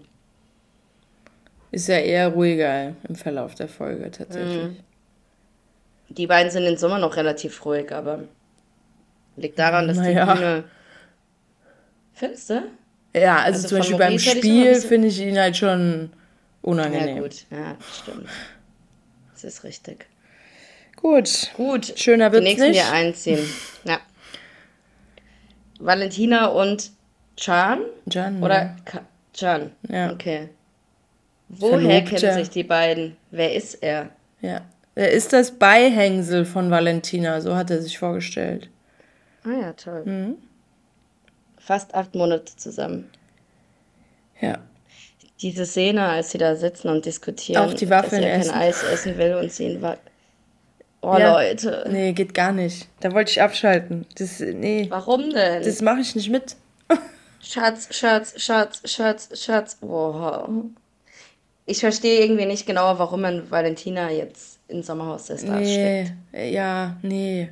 ist 1.72 1.88
ja 1.88 1.98
eher 2.00 2.30
ruhiger 2.30 2.96
im 3.08 3.16
Verlauf 3.16 3.56
der 3.56 3.68
Folge 3.70 4.10
tatsächlich. 4.12 4.84
Die 6.10 6.28
beiden 6.28 6.52
sind 6.52 6.64
im 6.66 6.76
Sommer 6.78 7.00
noch 7.00 7.16
relativ 7.16 7.64
ruhig, 7.66 7.92
aber 7.94 8.24
liegt 9.38 9.60
daran, 9.60 9.88
dass 9.88 9.98
Naja. 9.98 10.26
die 10.26 10.38
Bühne. 10.38 10.64
Findest 12.14 12.50
du? 12.50 12.64
Ja, 13.16 13.38
also, 13.38 13.58
Also 13.58 13.68
zum 13.70 13.78
Beispiel 13.80 13.98
beim 13.98 14.20
Spiel 14.20 14.76
finde 14.76 15.08
ich 15.08 15.20
ihn 15.22 15.38
halt 15.38 15.58
schon 15.58 16.12
Ja, 16.12 16.20
unangenehm. 16.62 17.24
gut, 17.24 17.46
ja, 17.50 17.76
stimmt. 18.04 18.30
Das 19.34 19.44
ist 19.44 19.64
richtig. 19.64 20.06
Gut. 20.98 21.51
Gut, 21.56 21.94
Schöner 21.98 22.30
die 22.30 22.34
wird's 22.36 22.44
nächsten 22.44 22.70
nicht. 22.72 22.84
wir 22.86 22.92
einziehen. 22.92 23.39
Ja. 23.86 24.00
Valentina 25.80 26.48
und 26.48 26.92
Chan? 27.36 27.80
Can, 28.12 28.42
Oder 28.44 28.75
Ka 28.86 29.01
Chan? 29.34 29.72
Ja. 29.88 30.12
Okay. 30.12 30.50
Woher 31.50 31.80
Verlobter. 31.80 32.16
kennen 32.18 32.34
sich 32.39 32.50
die 32.50 32.63
beiden? 32.63 33.16
Wer 33.32 33.54
ist 33.56 33.75
er? 33.75 34.10
Ja. 34.42 34.62
Er 34.96 35.12
ist 35.12 35.32
das 35.32 35.51
Beihängsel 35.51 36.44
von 36.46 36.72
Valentina, 36.72 37.39
so 37.42 37.56
hat 37.56 37.70
er 37.70 37.82
sich 37.82 38.00
vorgestellt. 38.00 38.70
Ah 39.44 39.51
ja, 39.62 39.74
toll. 39.74 40.04
Mhm. 40.06 40.36
Fast 41.60 41.94
acht 41.94 42.16
Monate 42.16 42.56
zusammen. 42.56 43.10
Ja. 44.42 44.58
Diese 45.42 45.66
Szene, 45.68 46.04
als 46.08 46.32
sie 46.32 46.39
da 46.39 46.56
sitzen 46.56 46.89
und 46.89 47.06
diskutieren, 47.06 47.62
Auch 47.63 47.74
die 47.75 47.89
Waffeln 47.89 48.24
dass 48.24 48.32
er 48.32 48.39
essen. 48.39 48.51
kein 48.54 48.62
Eis 48.62 48.84
essen 48.84 49.18
will 49.20 49.36
und 49.36 49.51
sie 49.51 49.66
ihn 49.68 49.82
Oh, 51.01 51.16
Ja. 51.18 51.34
Leute. 51.34 51.88
Nee, 51.92 52.13
geht 52.13 52.34
gar 52.34 52.51
nicht. 52.51 52.88
Da 53.00 53.12
wollte 53.13 53.32
ich 53.32 53.42
abschalten. 53.42 54.06
Das, 54.18 54.39
nee, 54.39 54.88
Warum 54.89 55.30
denn? 55.30 55.63
das 55.63 55.82
mache 55.82 56.00
ich 56.01 56.16
nicht 56.16 56.30
mit. 56.30 56.56
Schatz, 57.42 57.96
Schatz, 57.96 58.34
Schatz, 58.42 58.82
Schatz, 58.89 59.30
Schatz. 59.44 59.77
Wow. 59.82 60.50
Ich 61.66 61.80
verstehe 61.82 62.22
irgendwie 62.22 62.46
nicht 62.46 62.66
genau, 62.66 62.98
warum 62.98 63.22
man 63.22 63.51
Valentina 63.51 64.10
jetzt 64.10 64.60
ins 64.70 64.88
Sommerhaus 64.88 65.25
des 65.25 65.42
Stars 65.42 65.70
steckt. 65.70 66.13
Nee, 66.32 66.51
ja, 66.54 66.96
nee. 67.01 67.51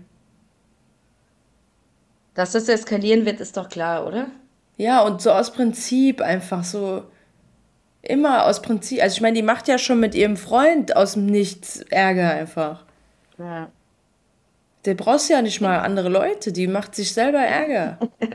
Dass 2.34 2.52
das 2.54 2.68
eskalieren 2.68 3.26
wird, 3.26 3.40
ist 3.40 3.56
doch 3.58 3.70
klar, 3.70 4.06
oder? 4.08 4.28
Ja, 4.78 5.02
und 5.04 5.22
so 5.22 5.32
aus 5.32 5.52
Prinzip 5.52 6.22
einfach 6.22 6.64
so. 6.64 7.04
Immer 8.02 8.46
aus 8.46 8.62
Prinzip. 8.62 9.02
Also 9.02 9.16
ich 9.16 9.22
meine, 9.22 9.36
die 9.36 9.42
macht 9.42 9.68
ja 9.68 9.78
schon 9.78 10.00
mit 10.00 10.16
ihrem 10.16 10.38
Freund 10.38 10.96
aus 10.96 11.14
dem 11.14 11.26
Nichts 11.26 11.82
Ärger 11.90 12.30
einfach. 12.32 12.85
Ja. 13.38 13.70
Der 14.86 14.94
brauchst 14.94 15.30
ja 15.30 15.42
nicht 15.42 15.62
mal 15.62 15.80
andere 15.80 16.10
Leute, 16.10 16.52
die 16.52 16.68
macht 16.68 16.96
sich 16.96 17.14
selber 17.14 17.40
Ärger. 17.40 18.00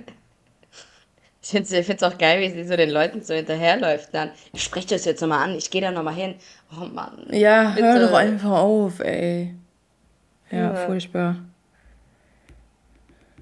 Ich 1.43 1.49
finde 1.49 1.97
es 1.97 2.03
auch 2.03 2.19
geil, 2.19 2.41
wie 2.43 2.51
sie 2.51 2.65
so 2.65 2.77
den 2.77 2.91
Leuten 2.91 3.23
so 3.23 3.35
hinterherläuft. 3.35 4.11
Dann, 4.13 4.31
ich 4.53 4.63
spreche 4.63 4.89
das 4.89 5.05
jetzt 5.05 5.21
nochmal 5.21 5.49
an, 5.49 5.55
ich 5.57 5.71
gehe 5.71 5.81
da 5.81 5.91
nochmal 5.91 6.15
hin. 6.15 6.35
Oh 6.71 6.85
Mann. 6.85 7.27
Ja, 7.31 7.75
hör 7.75 7.95
Bitte. 7.95 8.07
doch 8.07 8.15
einfach 8.17 8.51
auf, 8.51 9.01
ey. 9.01 9.55
Ja, 10.51 10.59
Ja. 10.59 10.75
furchtbar. 10.77 11.37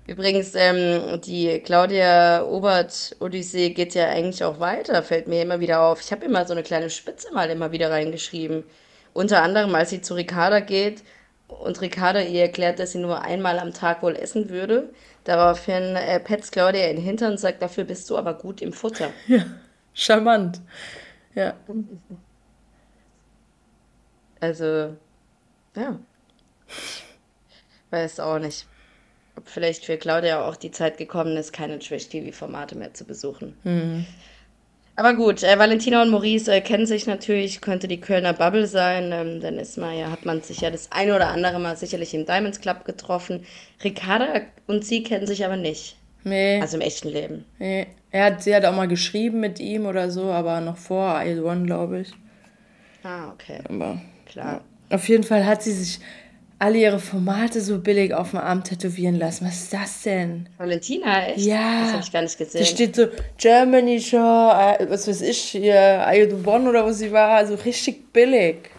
Übrigens, 0.07 0.55
ähm, 0.55 1.21
die 1.21 1.59
Claudia 1.61 2.43
Obert-Odyssee 2.45 3.71
geht 3.71 3.95
ja 3.95 4.09
eigentlich 4.09 4.43
auch 4.43 4.59
weiter, 4.59 5.03
fällt 5.03 5.29
mir 5.29 5.43
immer 5.43 5.61
wieder 5.61 5.83
auf. 5.83 6.01
Ich 6.01 6.11
habe 6.13 6.25
immer 6.25 6.47
so 6.47 6.55
eine 6.55 6.63
kleine 6.63 6.89
Spitze 6.89 7.35
mal 7.35 7.51
immer 7.51 7.73
wieder 7.73 7.91
reingeschrieben. 7.91 8.65
Unter 9.13 9.43
anderem, 9.43 9.75
als 9.75 9.91
sie 9.91 10.01
zu 10.01 10.15
Ricarda 10.15 10.61
geht 10.61 11.03
und 11.49 11.81
Ricarda 11.81 12.21
ihr 12.21 12.43
erklärt, 12.43 12.79
dass 12.79 12.93
sie 12.93 12.99
nur 12.99 13.23
einmal 13.23 13.59
am 13.59 13.73
Tag 13.73 14.03
wohl 14.03 14.15
essen 14.15 14.51
würde. 14.51 14.93
Daraufhin 15.25 15.97
äh, 15.97 16.21
petzt 16.21 16.53
Claudia 16.53 16.87
in 16.89 16.97
den 16.97 17.05
Hintern 17.05 17.33
und 17.33 17.41
sagt, 17.41 17.63
dafür 17.63 17.85
bist 17.85 18.09
du 18.11 18.17
aber 18.17 18.35
gut 18.35 18.61
im 18.63 18.73
Futter. 18.73 19.11
Ja, 19.27 19.45
charmant. 19.95 20.61
Ja. 21.35 21.55
Also, 24.41 24.97
ja. 25.75 25.99
Weiß 27.91 28.21
auch 28.21 28.39
nicht. 28.39 28.67
Ob 29.37 29.49
vielleicht 29.49 29.85
für 29.85 29.97
Claudia 29.97 30.45
auch 30.45 30.57
die 30.57 30.71
Zeit 30.71 30.99
gekommen 30.99 31.37
ist, 31.37 31.53
keine 31.53 31.79
Trash-TV-Formate 31.79 32.77
mehr 32.77 32.95
zu 32.95 33.05
besuchen. 33.05 33.57
Aber 34.99 35.15
gut, 35.15 35.45
äh, 35.45 35.57
Valentina 35.61 36.03
und 36.03 36.11
Maurice 36.11 36.53
äh, 36.53 36.61
kennen 36.61 36.85
sich 36.85 37.07
natürlich, 37.07 37.61
könnte 37.61 37.87
die 37.87 38.01
Kölner 38.01 38.33
Bubble 38.33 38.67
sein. 38.67 39.13
Ähm, 39.13 39.41
dann 39.41 39.57
ist 39.57 39.79
man 39.79 39.97
ja, 39.97 40.11
hat 40.11 40.27
man 40.27 40.43
sich 40.43 40.61
ja 40.61 40.71
das 40.73 40.91
eine 40.91 41.15
oder 41.15 41.29
andere 41.29 41.61
Mal 41.61 41.77
sicherlich 41.77 42.15
im 42.15 42.27
Diamonds 42.27 42.61
Club 42.61 42.85
getroffen. 42.85 43.45
Ricarda 43.85 44.41
und 44.67 44.85
sie 44.85 45.05
kennen 45.05 45.29
sich 45.29 45.45
aber 45.45 45.57
nicht. 45.57 45.97
Nee, 46.25 46.61
Also 46.61 46.77
im 46.79 46.81
echten 46.83 47.09
Leben. 47.11 47.45
nee. 47.61 47.87
Er 48.11 48.25
hat, 48.25 48.43
sie 48.43 48.57
hat 48.57 48.65
auch 48.65 48.75
mal 48.75 48.89
geschrieben 48.89 49.39
mit 49.39 49.61
ihm 49.61 49.85
oder 49.87 50.11
so, 50.11 50.33
aber 50.33 50.61
noch 50.63 50.79
vor 50.79 51.23
I 51.25 51.39
One, 51.39 51.65
glaube 51.67 52.01
ich. 52.01 52.13
Ah, 53.05 53.29
okay. 53.29 53.59
Aber 53.69 54.01
Klar. 54.27 54.63
auf 54.91 55.07
jeden 55.09 55.25
Fall 55.25 55.45
hat 55.47 55.63
sie 55.63 55.73
sich 55.73 56.01
alle 56.61 56.79
ihre 56.79 56.99
Formate 56.99 57.61
so 57.61 57.79
billig 57.79 58.13
auf 58.15 58.31
dem 58.31 58.41
Arm 58.41 58.65
tätowieren 58.65 59.15
lassen. 59.17 59.47
Was 59.47 59.55
ist 59.63 59.73
das 59.73 60.03
denn? 60.03 60.49
Valentina, 60.59 61.27
echt? 61.29 61.39
Ja. 61.47 61.83
Das 61.83 61.93
habe 61.93 62.03
ich 62.03 62.13
gar 62.13 62.23
nicht 62.23 62.41
Da 62.41 62.45
gesehen. 62.45 62.65
steht 62.67 62.97
so 62.97 63.07
Germany 63.37 64.01
Show, 64.01 64.17
äh, 64.17 64.87
was 64.91 65.07
weiß 65.07 65.23
ich, 65.23 65.39
hier, 65.39 66.05
The 66.13 66.49
One 66.49 66.69
oder 66.69 66.85
wo 66.85 66.91
sie 66.91 67.13
war, 67.13 67.31
also 67.37 67.55
richtig 67.55 68.13
billig. 68.13 68.71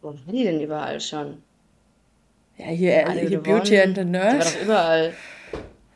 Wo 0.00 0.08
war 0.08 0.14
die 0.32 0.44
denn 0.44 0.60
überall 0.60 1.00
schon? 1.00 1.42
Ja, 2.58 2.66
hier, 2.66 3.06
Alle 3.06 3.20
hier 3.20 3.30
gewonnen. 3.30 3.42
Beauty 3.42 3.80
and 3.80 3.96
the 3.98 4.04
Die 4.04 4.12
war 4.14 4.38
doch 4.38 4.62
überall. 4.62 5.12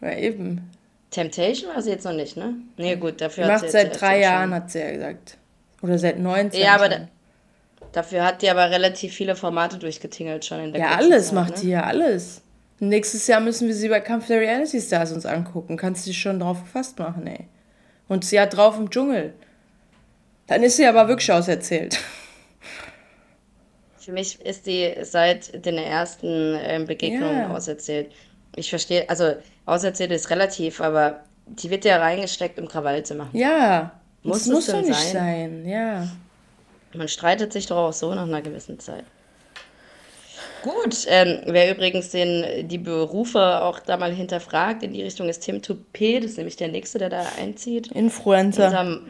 Ja, 0.02 0.16
eben. 0.18 0.70
Temptation 1.10 1.74
war 1.74 1.80
sie 1.82 1.90
jetzt 1.90 2.04
noch 2.04 2.12
nicht, 2.12 2.36
ne? 2.36 2.54
Nee, 2.76 2.96
gut, 2.96 3.12
Die 3.14 3.16
dafür 3.24 3.46
hat 3.46 3.60
sie 3.60 3.64
macht 3.66 3.72
seit 3.72 4.00
drei 4.00 4.12
schon- 4.14 4.22
Jahren, 4.22 4.54
hat 4.54 4.70
sie 4.70 4.78
ja 4.80 4.90
gesagt. 4.92 5.36
Oder 5.82 5.98
seit 5.98 6.18
19. 6.18 6.60
Ja, 6.60 6.74
aber 6.74 6.90
schon. 6.90 7.02
da, 7.02 7.08
dafür 7.92 8.24
hat 8.24 8.42
die 8.42 8.50
aber 8.50 8.70
relativ 8.70 9.12
viele 9.14 9.36
Formate 9.36 9.78
durchgetingelt 9.78 10.44
schon 10.44 10.60
in 10.60 10.72
der 10.72 10.80
Ja, 10.82 10.94
alles 10.96 11.26
Zeit, 11.26 11.34
macht 11.34 11.54
ne? 11.56 11.60
die 11.62 11.68
ja, 11.70 11.82
alles. 11.84 12.42
Nächstes 12.78 13.26
Jahr 13.26 13.40
müssen 13.40 13.68
wir 13.68 13.74
sie 13.74 13.88
bei 13.88 14.00
Kampf 14.00 14.26
der 14.28 14.40
Reality 14.40 14.80
Stars 14.80 15.12
uns 15.12 15.26
angucken. 15.26 15.76
Kannst 15.76 16.06
dich 16.06 16.18
schon 16.18 16.40
drauf 16.40 16.62
gefasst 16.62 16.98
machen, 16.98 17.26
ey. 17.26 17.46
Und 18.08 18.24
sie 18.24 18.40
hat 18.40 18.56
drauf 18.56 18.78
im 18.78 18.88
Dschungel. 18.90 19.34
Dann 20.46 20.62
ist 20.62 20.76
sie 20.78 20.86
aber 20.86 21.06
wirklich 21.06 21.30
auserzählt. 21.30 21.98
Für 23.98 24.12
mich 24.12 24.40
ist 24.40 24.66
die 24.66 24.94
seit 25.02 25.64
den 25.66 25.76
ersten 25.76 26.56
ähm, 26.62 26.86
Begegnungen 26.86 27.38
Ja. 27.38 27.50
auserzählt. 27.54 28.10
Ich 28.56 28.70
verstehe, 28.70 29.08
also 29.08 29.34
auserzählt 29.66 30.10
ist 30.10 30.30
relativ, 30.30 30.80
aber 30.80 31.20
die 31.46 31.70
wird 31.70 31.84
ja 31.84 31.98
reingesteckt, 31.98 32.58
um 32.58 32.66
Krawall 32.66 33.04
zu 33.04 33.14
machen. 33.14 33.36
Ja. 33.36 33.92
Muss 34.22 34.46
muss 34.46 34.66
doch 34.66 34.80
nicht 34.82 34.94
sein? 34.94 35.12
sein, 35.12 35.68
ja. 35.68 36.08
Man 36.94 37.08
streitet 37.08 37.52
sich 37.52 37.66
doch 37.66 37.76
auch 37.76 37.92
so 37.92 38.14
nach 38.14 38.24
einer 38.24 38.42
gewissen 38.42 38.78
Zeit. 38.78 39.04
Gut, 40.62 41.06
ähm, 41.08 41.40
wer 41.46 41.70
übrigens 41.70 42.10
den, 42.10 42.68
die 42.68 42.78
Berufe 42.78 43.62
auch 43.62 43.78
da 43.78 43.96
mal 43.96 44.12
hinterfragt 44.12 44.82
in 44.82 44.92
die 44.92 45.02
Richtung 45.02 45.28
ist 45.28 45.40
Tim 45.40 45.62
Toupé, 45.62 46.20
das 46.20 46.32
ist 46.32 46.36
nämlich 46.36 46.56
der 46.56 46.68
Nächste, 46.68 46.98
der 46.98 47.08
da 47.08 47.24
einzieht. 47.38 47.88
Influencer. 47.88 48.66
Unser, 48.66 49.00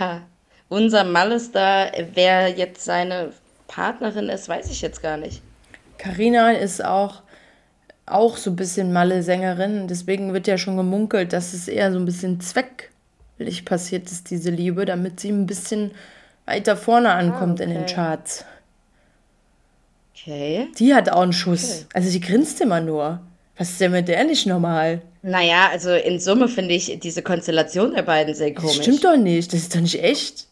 ja, 0.00 0.22
unser 0.68 1.04
Malestar, 1.04 1.92
wer 2.14 2.48
jetzt 2.48 2.84
seine 2.84 3.32
Partnerin 3.68 4.28
ist, 4.28 4.48
weiß 4.48 4.70
ich 4.70 4.80
jetzt 4.80 5.02
gar 5.02 5.16
nicht. 5.16 5.42
Carina 5.98 6.52
ist 6.52 6.84
auch, 6.84 7.22
auch 8.06 8.36
so 8.36 8.50
ein 8.50 8.56
bisschen 8.56 8.92
Malle-Sängerin. 8.92 9.88
Deswegen 9.88 10.32
wird 10.32 10.46
ja 10.46 10.56
schon 10.56 10.76
gemunkelt, 10.76 11.32
dass 11.32 11.52
es 11.52 11.68
eher 11.68 11.92
so 11.92 11.98
ein 11.98 12.04
bisschen 12.04 12.40
zwecklich 12.40 13.64
passiert 13.64 14.10
ist, 14.10 14.30
diese 14.30 14.50
Liebe, 14.50 14.86
damit 14.86 15.20
sie 15.20 15.30
ein 15.30 15.46
bisschen 15.46 15.90
weiter 16.46 16.76
vorne 16.76 17.10
ankommt 17.12 17.60
in 17.60 17.70
den 17.70 17.82
okay. 17.82 17.94
Charts. 17.94 18.44
Okay. 20.14 20.68
Die 20.78 20.94
hat 20.94 21.10
auch 21.10 21.20
einen 21.22 21.32
Schuss. 21.32 21.86
Also 21.92 22.10
die 22.10 22.20
grinst 22.20 22.60
immer 22.60 22.80
nur. 22.80 23.20
Was 23.58 23.70
ist 23.70 23.80
denn 23.80 23.92
mit 23.92 24.08
der 24.08 24.24
nicht 24.24 24.46
normal? 24.46 25.02
Naja, 25.22 25.68
also 25.70 25.92
in 25.92 26.20
Summe 26.20 26.48
finde 26.48 26.74
ich 26.74 26.98
diese 27.00 27.22
Konstellation 27.22 27.94
der 27.94 28.02
beiden 28.02 28.34
sehr 28.34 28.50
Das 28.50 28.62
komisch. 28.62 28.76
stimmt 28.82 29.04
doch 29.04 29.16
nicht. 29.16 29.52
Das 29.52 29.60
ist 29.60 29.74
doch 29.74 29.80
nicht 29.80 30.02
echt. 30.02 30.46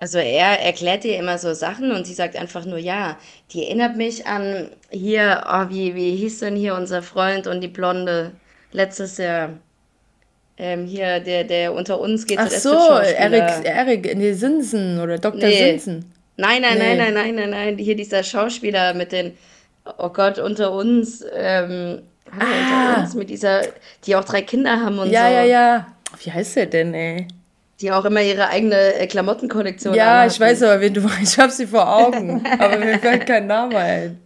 Also 0.00 0.18
er 0.18 0.60
erklärt 0.60 1.04
ihr 1.04 1.18
immer 1.18 1.38
so 1.38 1.54
Sachen 1.54 1.90
und 1.90 2.06
sie 2.06 2.14
sagt 2.14 2.36
einfach 2.36 2.64
nur, 2.64 2.78
ja, 2.78 3.18
die 3.52 3.64
erinnert 3.64 3.96
mich 3.96 4.26
an 4.26 4.68
hier, 4.90 5.42
oh, 5.48 5.68
wie, 5.70 5.94
wie 5.96 6.14
hieß 6.14 6.38
denn 6.40 6.54
hier 6.54 6.74
unser 6.74 7.02
Freund 7.02 7.48
und 7.48 7.60
die 7.60 7.68
Blonde 7.68 8.32
letztes 8.70 9.16
Jahr? 9.18 9.50
Ähm, 10.60 10.86
hier, 10.86 11.20
der, 11.20 11.44
der 11.44 11.72
unter 11.72 12.00
uns 12.00 12.26
geht. 12.26 12.38
Ach 12.40 12.50
so, 12.50 12.70
Switch-Schauspieler. 12.70 13.16
Erik, 13.16 13.64
Erik, 13.64 14.16
nee, 14.16 14.32
Sinsen 14.32 15.00
oder 15.00 15.18
Dr. 15.18 15.40
Nee. 15.48 15.56
Sinsen. 15.78 16.12
Nein, 16.36 16.62
nein, 16.62 16.78
Nee. 16.78 16.96
nein, 16.96 16.98
nein, 16.98 17.14
nein, 17.14 17.34
nein, 17.34 17.50
nein. 17.50 17.78
Hier 17.78 17.94
dieser 17.96 18.22
Schauspieler 18.24 18.94
mit 18.94 19.12
den, 19.12 19.36
oh 19.98 20.08
Gott, 20.08 20.38
unter 20.38 20.72
uns, 20.72 21.24
ähm, 21.34 22.00
Ah. 22.30 22.44
unter 22.94 23.02
uns, 23.02 23.14
mit 23.14 23.30
dieser, 23.30 23.62
die 24.04 24.14
auch 24.16 24.24
drei 24.24 24.42
Kinder 24.42 24.80
haben 24.80 24.98
und 24.98 25.10
Ja, 25.10 25.28
so. 25.28 25.32
ja, 25.34 25.44
ja. 25.44 25.86
Wie 26.22 26.30
heißt 26.32 26.56
der 26.56 26.66
denn, 26.66 26.92
ey? 26.92 27.26
Die 27.80 27.92
auch 27.92 28.04
immer 28.04 28.20
ihre 28.20 28.48
eigene 28.48 28.94
äh, 28.94 29.06
Klamottenkollektion 29.06 29.94
Ja, 29.94 30.06
anhatten. 30.22 30.32
ich 30.32 30.40
weiß 30.40 30.62
aber, 30.64 30.80
wen 30.80 30.92
du 30.94 31.00
meinst. 31.02 31.34
Ich 31.34 31.38
hab 31.38 31.50
sie 31.52 31.66
vor 31.66 31.88
Augen. 31.88 32.44
aber 32.58 32.76
mir 32.78 32.98
fällt 32.98 33.26
kein 33.26 33.46
Name 33.46 33.76
ein. 33.78 34.18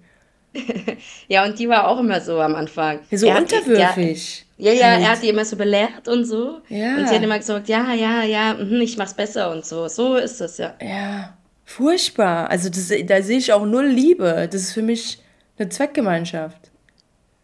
Ja, 1.28 1.44
und 1.44 1.58
die 1.58 1.68
war 1.68 1.88
auch 1.88 1.98
immer 2.00 2.20
so 2.20 2.40
am 2.40 2.54
Anfang. 2.54 3.00
Ja, 3.10 3.18
so 3.18 3.26
Er 3.26 3.34
hat 3.34 3.42
unterwürfig. 3.42 4.46
Ja, 4.58 4.72
ja, 4.72 4.86
Halt. 4.90 5.02
er 5.02 5.10
hat 5.10 5.22
die 5.22 5.28
immer 5.28 5.44
so 5.44 5.56
belehrt 5.56 6.08
und 6.08 6.24
so. 6.24 6.60
Ja. 6.68 6.96
Und 6.96 7.08
sie 7.08 7.14
hat 7.14 7.22
immer 7.22 7.38
gesagt, 7.38 7.68
ja, 7.68 7.92
ja, 7.94 8.22
ja, 8.22 8.54
mhm, 8.54 8.80
ich 8.80 8.96
mach's 8.96 9.14
besser 9.14 9.50
und 9.50 9.64
so. 9.64 9.88
So 9.88 10.16
ist 10.16 10.40
es 10.40 10.58
ja. 10.58 10.74
Ja, 10.80 11.36
furchtbar. 11.64 12.48
Also 12.50 12.68
das, 12.68 12.92
da 13.06 13.22
sehe 13.22 13.38
ich 13.38 13.52
auch 13.52 13.64
null 13.64 13.86
Liebe. 13.86 14.48
Das 14.50 14.60
ist 14.62 14.72
für 14.72 14.82
mich 14.82 15.20
eine 15.58 15.68
Zweckgemeinschaft. 15.68 16.70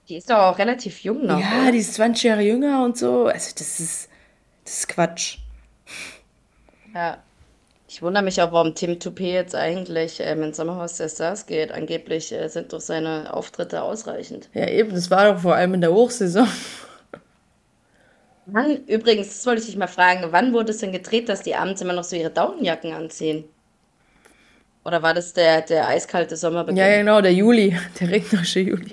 Die 0.08 0.16
ist 0.16 0.30
doch 0.30 0.38
auch 0.38 0.58
relativ 0.58 1.00
jung 1.00 1.26
noch. 1.26 1.40
Ja, 1.40 1.62
oder? 1.62 1.72
die 1.72 1.78
ist 1.78 1.94
20 1.94 2.22
Jahre 2.24 2.42
jünger 2.42 2.84
und 2.84 2.96
so. 2.96 3.26
Also 3.26 3.52
das 3.58 3.80
ist, 3.80 4.08
das 4.64 4.78
ist 4.78 4.88
Quatsch. 4.88 5.38
ja. 6.94 7.18
Ich 7.90 8.02
wundere 8.02 8.23
mich 8.23 8.40
auch, 8.42 8.52
warum 8.52 8.75
Tim 8.75 8.99
Toupé 8.99 9.33
jetzt 9.33 9.54
eigentlich 9.54 10.21
ähm, 10.21 10.42
ins 10.42 10.59
Sommerhaus 10.59 10.99
der 10.99 11.09
Stars 11.09 11.47
geht. 11.47 11.73
Angeblich 11.73 12.30
äh, 12.33 12.49
sind 12.49 12.75
doch 12.75 12.80
seine 12.80 13.33
Auftritte 13.33 13.83
ausreichend. 13.83 14.50
Ja, 14.52 14.68
eben, 14.68 14.90
das 14.95 15.11
war 15.11 15.33
doch 15.33 15.40
vor 15.40 15.54
allem 15.54 15.73
in 15.73 15.80
der 15.80 15.92
Hochsaison. 15.92 16.47
Wann, 18.45 18.85
übrigens, 18.87 19.28
das 19.28 19.47
wollte 19.47 19.62
ich 19.62 19.66
dich 19.68 19.76
mal 19.76 19.88
fragen, 19.88 20.26
wann 20.30 20.52
wurde 20.52 20.73
es 20.73 20.78
denn 20.78 20.92
gedreht, 20.92 21.30
dass 21.30 21.42
die 21.42 21.54
abends 21.54 21.80
immer 21.80 21.95
noch 21.95 22.04
so 22.04 22.14
ihre 22.14 22.30
Daunenjacken 22.30 22.92
anziehen? 22.92 23.45
Oder 24.85 25.02
war 25.02 25.14
das 25.14 25.33
der, 25.33 25.62
der 25.62 25.88
eiskalte 25.88 26.37
Sommerbeginn? 26.37 26.76
Ja, 26.76 26.88
ja, 26.88 26.99
genau, 26.99 27.23
der 27.23 27.33
Juli, 27.33 27.75
der 28.00 28.11
regnerische 28.11 28.61
Juli. 28.61 28.92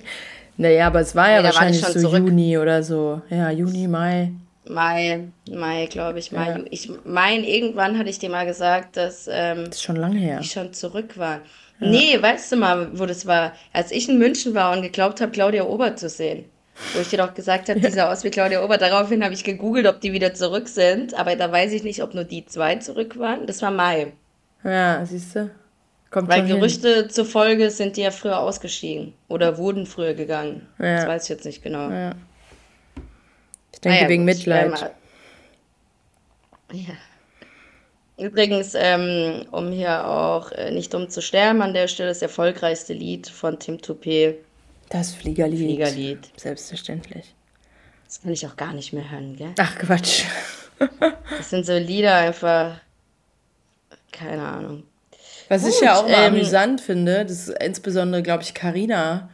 Naja, 0.56 0.88
aber 0.88 1.02
es 1.02 1.14
war 1.16 1.30
ja 1.30 1.36
war 1.36 1.50
ich 1.50 1.56
wahrscheinlich 1.56 1.82
schon 1.82 1.94
so 1.94 2.00
zurück. 2.00 2.20
Juni 2.20 2.58
oder 2.58 2.82
so. 2.82 3.22
Ja, 3.30 3.52
Juni, 3.52 3.90
Mai. 3.90 4.32
Mai, 4.68 5.28
Mai, 5.50 5.88
glaube 5.88 6.20
ich, 6.20 6.32
Mai. 6.32 6.50
Ja. 6.50 6.60
Ich 6.72 6.90
meine, 7.04 7.48
irgendwann 7.48 7.98
hatte 7.98 8.10
ich 8.10 8.20
dir 8.20 8.30
mal 8.30 8.46
gesagt, 8.46 8.98
dass 8.98 9.28
ähm, 9.32 9.66
Das 9.66 9.76
ist 9.76 9.84
schon 9.84 9.96
lange 9.96 10.20
her. 10.20 10.40
die 10.40 10.48
schon 10.48 10.74
zurück 10.74 11.18
waren. 11.18 11.42
Nee, 11.80 12.22
weißt 12.22 12.54
du 12.54 12.56
mal, 12.56 12.98
wo 12.98 13.06
das 13.06 13.26
war? 13.26 13.52
Als 13.74 13.92
ich 13.92 14.08
in 14.08 14.18
München 14.18 14.54
war 14.56 14.76
und 14.76 14.82
geglaubt 14.82 15.20
habe, 15.22 15.32
Claudia 15.32 15.66
Obert 15.66 16.00
zu 16.00 16.08
sehen. 16.10 16.46
Wo 16.94 17.02
ich 17.02 17.10
dir 17.10 17.18
doch 17.18 17.34
gesagt 17.34 17.70
habe, 17.70 17.80
die 17.80 17.90
sah 17.92 18.12
aus 18.12 18.24
wie 18.24 18.30
Claudia 18.30 18.64
Obert. 18.64 18.82
Daraufhin 18.82 19.24
habe 19.24 19.34
ich 19.34 19.44
gegoogelt, 19.44 19.86
ob 19.88 20.02
die 20.02 20.14
wieder 20.14 20.34
zurück 20.34 20.68
sind. 20.68 21.14
Aber 21.14 21.36
da 21.36 21.52
weiß 21.52 21.72
ich 21.74 21.84
nicht, 21.84 22.02
ob 22.02 22.14
nur 22.14 22.24
die 22.24 22.46
zwei 22.46 22.76
zurück 22.78 23.18
waren. 23.20 23.46
Das 23.46 23.62
war 23.62 23.72
Mai. 23.72 24.14
Ja, 24.64 25.06
siehst 25.06 25.36
du? 25.36 25.52
Kommt 26.12 26.30
Weil 26.30 26.40
schon 26.40 26.48
hin. 26.48 26.56
Gerüchte 26.58 27.08
zufolge 27.10 27.70
sind 27.72 27.98
die 27.98 28.02
ja 28.02 28.12
früher 28.12 28.40
ausgestiegen. 28.40 29.14
Oder 29.28 29.58
wurden 29.58 29.86
früher 29.86 30.14
gegangen. 30.14 30.68
Ja. 30.80 30.96
Das 30.98 31.08
weiß 31.08 31.24
ich 31.24 31.30
jetzt 31.30 31.46
nicht 31.46 31.62
genau. 31.64 31.90
Ja. 31.90 32.12
Ich 33.86 33.92
denke 33.92 33.98
Naja, 33.98 34.10
wegen 34.10 34.26
gut, 34.26 34.36
Mitleid. 34.36 34.92
ja. 36.74 36.94
Übrigens, 38.18 38.74
ähm, 38.76 39.46
um 39.52 39.72
hier 39.72 40.08
auch 40.08 40.52
äh, 40.54 40.72
nicht 40.72 40.94
dumm 40.94 41.10
zu 41.10 41.22
sterben, 41.22 41.62
an 41.62 41.74
der 41.74 41.88
Stelle 41.88 42.10
das 42.10 42.22
erfolgreichste 42.22 42.94
Lied 42.94 43.28
von 43.28 43.60
Tim 43.60 43.78
Toupé, 43.78 44.36
Das 44.90 45.14
Fliegerlied. 45.14 45.60
Fliegerlied. 45.60 46.30
Selbstverständlich. 46.38 47.36
Das 48.06 48.22
kann 48.22 48.32
ich 48.32 48.48
auch 48.48 48.56
gar 48.56 48.74
nicht 48.74 48.94
mehr 48.94 49.12
hören, 49.12 49.36
gell? 49.36 49.52
Ach, 49.60 49.78
Quatsch. 49.78 50.24
Das 51.38 51.50
sind 51.52 51.66
so 51.66 51.74
Lieder 51.78 52.16
einfach, 52.16 52.78
keine 54.12 54.42
Ahnung. 54.46 54.84
Was 55.48 55.66
ich 55.66 55.76
Gut, 55.76 55.84
ja 55.84 55.96
auch 55.96 56.04
mal 56.04 56.26
ähm, 56.28 56.34
amüsant 56.34 56.82
finde, 56.82 57.24
das 57.24 57.48
ist 57.48 57.62
insbesondere, 57.62 58.22
glaube 58.24 58.44
ich, 58.44 58.54
Carina 58.54 59.30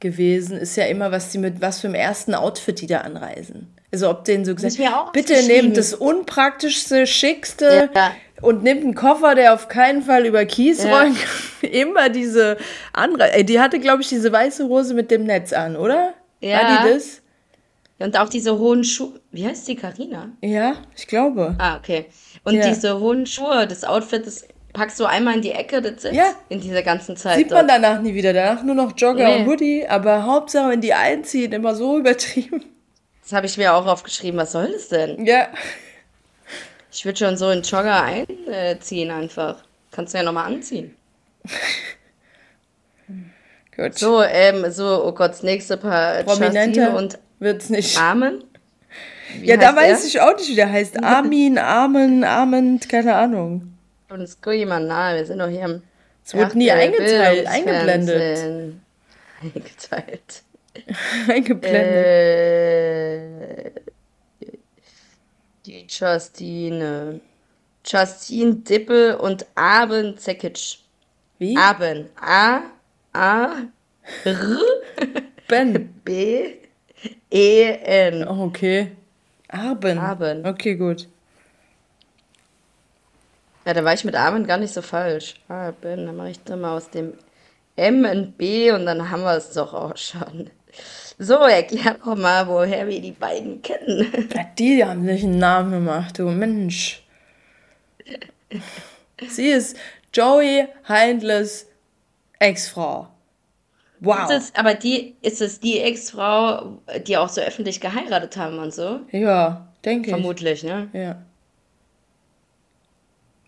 gewesen, 0.00 0.56
ist 0.58 0.76
ja 0.76 0.84
immer, 0.86 1.10
was 1.12 1.30
die 1.30 1.38
mit 1.38 1.60
was 1.60 1.80
für 1.80 1.88
einem 1.88 1.94
ersten 1.94 2.34
Outfit 2.34 2.80
die 2.80 2.86
da 2.86 2.98
anreisen. 3.00 3.74
Also 3.92 4.10
ob 4.10 4.24
denen 4.24 4.44
so 4.44 4.54
gesagt, 4.54 4.76
bitte 5.12 5.42
nehmt 5.46 5.76
das 5.76 5.94
unpraktischste, 5.94 7.06
schickste 7.06 7.90
Ja. 7.94 8.12
und 8.42 8.62
nehmt 8.62 8.84
einen 8.84 8.94
Koffer, 8.94 9.34
der 9.34 9.54
auf 9.54 9.68
keinen 9.68 10.02
Fall 10.02 10.26
über 10.26 10.44
Kies 10.44 10.84
Ja. 10.84 10.90
rollen 10.90 11.14
kann. 11.16 11.70
Immer 11.70 12.08
diese 12.10 12.58
andere, 12.92 13.32
ey, 13.32 13.44
die 13.44 13.58
hatte, 13.60 13.78
glaube 13.80 14.02
ich, 14.02 14.08
diese 14.08 14.30
weiße 14.30 14.68
Hose 14.68 14.94
mit 14.94 15.10
dem 15.10 15.24
Netz 15.24 15.52
an, 15.52 15.76
oder? 15.76 16.12
Ja. 16.40 16.58
War 16.58 16.82
die 16.84 16.92
das? 16.94 17.22
Und 17.98 18.16
auch 18.16 18.28
diese 18.28 18.56
hohen 18.58 18.84
Schuhe. 18.84 19.18
Wie 19.32 19.44
heißt 19.46 19.66
die, 19.66 19.74
Karina? 19.74 20.28
Ja, 20.40 20.74
ich 20.96 21.08
glaube. 21.08 21.56
Ah, 21.58 21.76
okay. 21.78 22.06
Und 22.44 22.54
Ja. 22.54 22.68
diese 22.68 23.00
hohen 23.00 23.26
Schuhe, 23.26 23.66
das 23.66 23.82
Outfit, 23.84 24.24
das 24.26 24.44
packst 24.78 25.00
du 25.00 25.04
einmal 25.06 25.34
in 25.34 25.42
die 25.42 25.50
Ecke, 25.50 25.82
that's 25.82 26.04
it. 26.04 26.12
Ja. 26.12 26.34
In 26.48 26.60
dieser 26.60 26.82
ganzen 26.82 27.16
Zeit. 27.16 27.36
Sieht 27.36 27.50
man 27.50 27.66
dort. 27.66 27.82
danach 27.82 28.00
nie 28.00 28.14
wieder. 28.14 28.32
Danach 28.32 28.62
nur 28.62 28.76
noch 28.76 28.92
Jogger 28.96 29.26
Nee. 29.26 29.40
und 29.40 29.46
Hoodie, 29.48 29.86
aber 29.88 30.24
Hauptsache, 30.24 30.70
wenn 30.70 30.80
die 30.80 30.94
einziehen, 30.94 31.52
immer 31.52 31.74
so 31.74 31.98
übertrieben. 31.98 32.64
Das 33.22 33.32
habe 33.32 33.46
ich 33.46 33.58
mir 33.58 33.74
auch 33.74 33.86
aufgeschrieben. 33.86 34.38
Was 34.40 34.52
soll 34.52 34.72
das 34.72 34.88
denn? 34.88 35.26
Ja. 35.26 35.48
Ich 36.92 37.04
würde 37.04 37.18
schon 37.18 37.36
so 37.36 37.46
einen 37.46 37.62
Jogger 37.62 38.02
einziehen 38.02 39.10
einfach. 39.10 39.64
Kannst 39.90 40.14
du 40.14 40.18
ja 40.18 40.24
nochmal 40.24 40.46
anziehen. 40.46 40.94
Gut. 43.76 43.98
So, 43.98 44.22
ähm, 44.22 44.70
so, 44.70 45.04
oh 45.04 45.12
Gott, 45.12 45.32
das 45.32 45.42
nächste 45.42 45.76
Paar 45.76 46.22
Prominenter 46.24 46.80
Chastine 46.82 46.96
und 46.96 47.18
wird's 47.38 47.68
nicht. 47.68 47.98
Armen. 48.00 48.44
Wie 49.40 49.46
ja, 49.46 49.56
da 49.56 49.76
weiß 49.76 50.02
er? 50.02 50.06
ich 50.06 50.20
auch 50.20 50.36
nicht, 50.36 50.48
wie 50.48 50.54
der 50.54 50.70
heißt. 50.70 51.02
Armin, 51.04 51.58
Armen, 51.58 52.24
Arment, 52.24 52.88
keine 52.88 53.14
Ahnung. 53.14 53.77
Und 54.08 54.22
es 54.22 54.40
guckt 54.40 54.56
jemand 54.56 54.88
nahe, 54.88 55.16
wir 55.16 55.26
sind 55.26 55.38
doch 55.38 55.48
hier 55.48 55.64
im 55.64 55.82
Es 56.24 56.34
wurde 56.34 56.56
nie 56.56 56.70
eingeteilt, 56.70 57.46
eingeblendet. 57.46 58.74
Eingeteilt. 59.42 60.42
Eingeblendet. 61.28 61.94
Äh, 63.66 63.70
die 65.66 65.86
Justine. 65.88 67.20
Justine 67.84 68.54
Dippel 68.56 69.14
und 69.14 69.46
Aben 69.54 70.16
Zekic. 70.18 70.78
wie? 71.38 71.56
Aben. 71.56 72.08
A, 72.20 72.62
A, 73.12 73.50
R, 74.24 74.58
Ben. 75.48 75.94
B, 76.04 76.54
E, 77.30 77.62
N. 77.82 78.26
Oh, 78.26 78.44
okay. 78.44 78.92
Arben. 79.48 79.98
Arben. 79.98 80.46
Okay, 80.46 80.74
gut. 80.74 81.08
Ja, 83.68 83.74
da 83.74 83.84
war 83.84 83.92
ich 83.92 84.02
mit 84.02 84.14
Amen 84.14 84.46
gar 84.46 84.56
nicht 84.56 84.72
so 84.72 84.80
falsch. 84.80 85.34
Aben, 85.46 86.06
dann 86.06 86.16
mache 86.16 86.30
ich 86.30 86.42
da 86.42 86.56
mal 86.56 86.74
aus 86.74 86.88
dem 86.88 87.12
M 87.76 88.02
ein 88.06 88.32
B 88.32 88.72
und 88.72 88.86
dann 88.86 89.10
haben 89.10 89.20
wir 89.24 89.36
es 89.36 89.50
doch 89.50 89.74
auch 89.74 89.94
schon. 89.94 90.48
So, 91.18 91.34
erklär 91.34 91.98
doch 92.02 92.16
mal, 92.16 92.48
woher 92.48 92.88
wir 92.88 93.02
die 93.02 93.12
beiden 93.12 93.60
kennen. 93.60 94.10
Ja, 94.34 94.46
die 94.58 94.82
haben 94.82 95.04
sich 95.04 95.22
einen 95.22 95.38
Namen 95.38 95.72
gemacht, 95.72 96.18
du 96.18 96.30
Mensch. 96.30 97.04
Sie 99.28 99.48
ist 99.48 99.76
Joey 100.14 100.68
Heindles 100.88 101.66
Ex-Frau. 102.38 103.08
Wow. 104.00 104.30
Ist 104.30 104.44
es, 104.44 104.54
aber 104.54 104.72
die, 104.72 105.14
ist 105.20 105.42
es 105.42 105.60
die 105.60 105.80
Ex-Frau, 105.80 106.80
die 107.06 107.18
auch 107.18 107.28
so 107.28 107.42
öffentlich 107.42 107.82
geheiratet 107.82 108.38
haben 108.38 108.60
und 108.60 108.72
so? 108.72 109.00
Ja, 109.12 109.68
denke 109.84 110.08
ich. 110.08 110.14
Vermutlich, 110.14 110.62
ne? 110.62 110.88
Ja. 110.94 111.22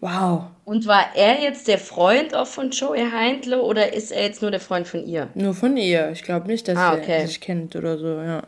Wow. 0.00 0.44
Und 0.64 0.86
war 0.86 1.14
er 1.14 1.40
jetzt 1.42 1.68
der 1.68 1.78
Freund 1.78 2.34
auch 2.34 2.46
von 2.46 2.70
Joey 2.70 3.10
Heindle 3.10 3.60
oder 3.60 3.92
ist 3.92 4.12
er 4.12 4.22
jetzt 4.22 4.40
nur 4.40 4.50
der 4.50 4.60
Freund 4.60 4.88
von 4.88 5.04
ihr? 5.06 5.28
Nur 5.34 5.52
von 5.54 5.76
ihr. 5.76 6.10
Ich 6.10 6.22
glaube 6.22 6.46
nicht, 6.46 6.66
dass 6.68 6.78
Ah, 6.78 6.94
er 6.94 6.98
okay. 6.98 7.26
sich 7.26 7.40
kennt 7.40 7.76
oder 7.76 7.98
so, 7.98 8.06
ja. 8.20 8.42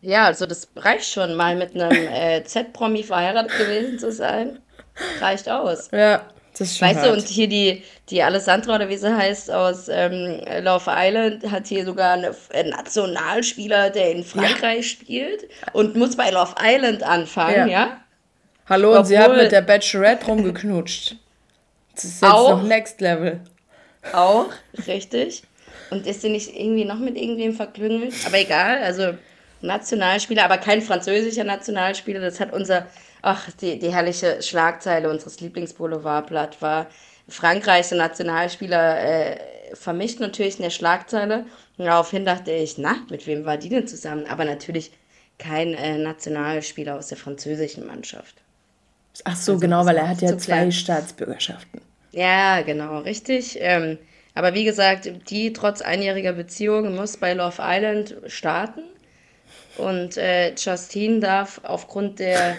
Ja, 0.00 0.24
also 0.26 0.46
das 0.46 0.68
reicht 0.76 1.04
schon, 1.10 1.34
mal 1.34 1.56
mit 1.56 1.74
einem 1.74 1.90
äh, 2.12 2.44
Z-Promi 2.44 3.02
verheiratet 3.02 3.58
gewesen 3.58 3.98
zu 3.98 4.12
sein. 4.12 4.58
Reicht 5.20 5.48
aus. 5.48 5.90
Ja, 5.92 6.22
das 6.52 6.60
ist 6.68 6.78
schon 6.78 6.88
Weißt 6.88 7.00
du, 7.04 7.08
hart. 7.10 7.16
und 7.18 7.26
hier 7.28 7.48
die, 7.48 7.82
die 8.08 8.22
Alessandra, 8.22 8.76
oder 8.76 8.88
wie 8.88 8.96
sie 8.96 9.14
heißt, 9.14 9.50
aus 9.50 9.88
ähm, 9.88 10.40
Love 10.62 10.84
Island, 10.88 11.50
hat 11.50 11.66
hier 11.66 11.84
sogar 11.84 12.12
eine, 12.14 12.34
einen 12.54 12.70
Nationalspieler, 12.70 13.90
der 13.90 14.12
in 14.12 14.24
Frankreich 14.24 14.88
spielt 14.88 15.44
und 15.72 15.94
muss 15.96 16.16
bei 16.16 16.30
Love 16.30 16.54
Island 16.62 17.02
anfangen, 17.02 17.54
Ja. 17.54 17.66
ja? 17.66 17.96
Hallo, 18.68 18.96
und 18.98 19.06
sie 19.06 19.18
hat 19.18 19.28
Obwohl- 19.28 19.42
mit 19.44 19.52
der 19.52 19.62
Bachelorette 19.62 20.26
rumgeknutscht. 20.26 21.16
Das 21.94 22.04
ist 22.04 22.22
jetzt 22.22 22.32
Auch? 22.32 22.50
noch 22.50 22.62
Next 22.62 23.00
Level. 23.00 23.40
Auch, 24.12 24.46
richtig. 24.86 25.42
Und 25.90 26.06
ist 26.06 26.20
sie 26.20 26.28
nicht 26.28 26.54
irgendwie 26.54 26.84
noch 26.84 26.98
mit 26.98 27.16
irgendwem 27.16 27.54
verklüngelt? 27.54 28.14
Aber 28.26 28.38
egal, 28.38 28.82
also 28.82 29.14
Nationalspieler, 29.62 30.44
aber 30.44 30.58
kein 30.58 30.82
französischer 30.82 31.44
Nationalspieler. 31.44 32.20
Das 32.20 32.40
hat 32.40 32.52
unser, 32.52 32.86
ach, 33.22 33.50
die, 33.60 33.78
die 33.78 33.92
herrliche 33.92 34.42
Schlagzeile 34.42 35.10
unseres 35.10 35.40
Lieblingsboulevardblatt 35.40 36.60
war 36.60 36.86
Frankreichs 37.28 37.90
Nationalspieler 37.90 39.00
äh, 39.00 39.38
vermischt 39.74 40.20
natürlich 40.20 40.56
in 40.56 40.62
der 40.62 40.70
Schlagzeile. 40.70 41.46
Und 41.76 41.86
daraufhin 41.86 42.24
dachte 42.24 42.52
ich, 42.52 42.78
na, 42.78 42.96
mit 43.10 43.26
wem 43.26 43.44
war 43.44 43.56
die 43.56 43.68
denn 43.70 43.88
zusammen? 43.88 44.26
Aber 44.28 44.44
natürlich 44.44 44.92
kein 45.38 45.74
äh, 45.74 45.98
Nationalspieler 45.98 46.96
aus 46.96 47.08
der 47.08 47.18
französischen 47.18 47.86
Mannschaft. 47.86 48.34
Ach 49.24 49.36
so, 49.36 49.52
Also, 49.52 49.60
genau, 49.60 49.84
weil 49.86 49.96
er 49.96 50.08
hat 50.08 50.20
ja 50.22 50.28
zu 50.28 50.36
zwei. 50.38 50.70
Staatsbürgerschaften. 50.70 51.80
Ja, 52.12 52.62
genau, 52.62 52.98
richtig. 53.00 53.58
Ähm, 53.60 53.98
aber 54.34 54.54
wie 54.54 54.64
gesagt, 54.64 55.10
die 55.30 55.52
trotz 55.52 55.80
einjähriger 55.82 56.32
Beziehung 56.32 56.94
muss 56.94 57.16
bei 57.16 57.34
Love 57.34 57.60
Island 57.60 58.14
starten. 58.26 58.82
Und 59.76 60.16
äh, 60.16 60.54
Justine 60.54 61.20
darf 61.20 61.60
aufgrund 61.64 62.18
der 62.18 62.56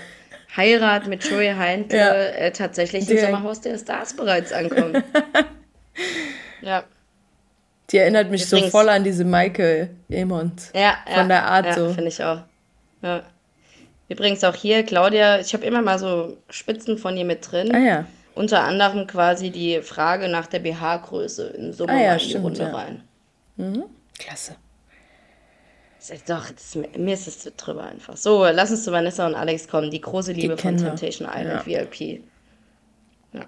Heirat 0.56 1.08
mit 1.08 1.24
Joey 1.24 1.54
Heindl 1.54 1.96
Ja. 1.98 2.14
äh, 2.14 2.52
tatsächlich 2.52 3.10
im. 3.10 3.18
Sommerhaus 3.18 3.62
der 3.62 3.78
Stars 3.78 4.14
bereits 4.16 4.52
ankommen. 4.52 5.04
ja, 6.62 6.84
Die 7.92 7.98
erinnert 7.98 8.30
mich 8.32 8.46
so 8.48 8.56
Übrigens- 8.58 8.72
voll 8.72 8.90
an 8.90 9.04
diese 9.04 9.26
Michael 9.26 9.90
Emond. 10.10 10.70
ja, 10.74 10.98
ja. 11.08 11.16
Von 11.16 11.30
der 11.30 11.44
Art 11.46 11.66
ja, 11.68 11.74
so. 11.74 11.94
finde 11.94 12.08
ich 12.10 12.24
auch. 12.24 12.42
Ja. 13.02 13.24
Übrigens 14.10 14.44
auch 14.44 14.56
hier, 14.56 14.84
Claudia, 14.84 15.40
ich 15.40 15.54
habe 15.54 15.66
immer 15.66 15.84
mal 15.84 16.00
so 16.00 16.38
Spitzen 16.50 16.98
von 16.98 17.16
ihr 17.16 17.26
mit 17.26 17.50
drin. 17.50 17.74
Ah 17.74 17.80
ja. 17.80 18.06
Unter 18.34 18.64
anderem 18.64 19.06
quasi 19.06 19.52
die 19.52 19.82
Frage 19.82 20.30
nach 20.30 20.48
der 20.48 20.60
BH-Größe 20.60 21.48
im 21.50 21.74
Sommer 21.74 21.94
Ah 21.94 22.02
ja, 22.02 22.14
in 22.14 22.20
die 22.20 22.26
stimmt, 22.26 22.46
Runde 22.46 22.64
ja. 22.64 22.76
rein. 22.76 23.04
Klasse. 24.18 24.56
Das 26.00 26.10
ist 26.12 26.30
Doch, 26.30 26.50
das, 26.50 26.76
mir 26.98 27.14
ist 27.14 27.28
es 27.28 27.56
drüber 27.58 27.84
einfach. 27.84 28.16
So, 28.16 28.46
lass 28.46 28.72
uns 28.72 28.84
zu 28.84 28.92
Vanessa 28.92 29.28
und 29.28 29.36
Alex 29.36 29.68
kommen. 29.68 29.92
Die 29.92 30.02
große 30.02 30.32
Liebe 30.32 30.58
von 30.58 30.78
kennen 30.78 30.80
wir. 30.80 30.96
Temptation 30.96 31.28
Island 31.30 31.68
VIP. 31.68 32.24
Ja. 33.34 33.46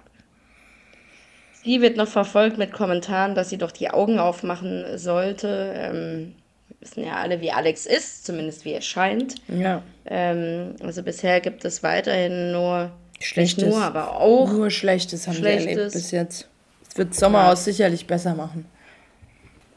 Sie 1.64 1.82
wird 1.82 1.96
noch 1.96 2.10
verfolgt 2.10 2.58
mit 2.58 2.74
Kommentaren, 2.74 3.36
dass 3.36 3.50
sie 3.50 3.58
doch 3.58 3.72
die 3.72 3.90
Augen 3.90 4.20
aufmachen 4.20 4.98
sollte. 4.98 5.74
Ähm, 5.76 6.36
wissen 6.82 7.06
ja 7.06 7.16
alle, 7.16 7.40
wie 7.42 7.52
Alex 7.52 7.86
ist, 7.86 8.26
zumindest 8.26 8.66
wie 8.66 8.74
er 8.74 8.82
scheint. 8.82 9.36
Ja. 9.48 9.84
Ähm, 10.06 10.76
also 10.84 11.04
bisher 11.04 11.40
gibt 11.40 11.64
es 11.64 11.84
weiterhin 11.84 12.52
nur, 12.52 12.92
Schlechtes. 13.20 13.64
nicht 13.64 13.74
nur, 13.74 13.84
aber 13.84 14.16
auch 14.16 14.52
Nur 14.52 14.70
Schlechtes 14.72 15.28
haben 15.28 15.36
Schlechtes. 15.36 15.66
wir 15.66 15.78
erlebt 15.78 15.94
bis 15.94 16.12
jetzt. 16.12 16.48
Es 16.90 16.98
wird 16.98 17.16
Sommerhaus 17.16 17.64
sicherlich 17.64 18.06
besser 18.08 18.36
machen. 18.36 18.66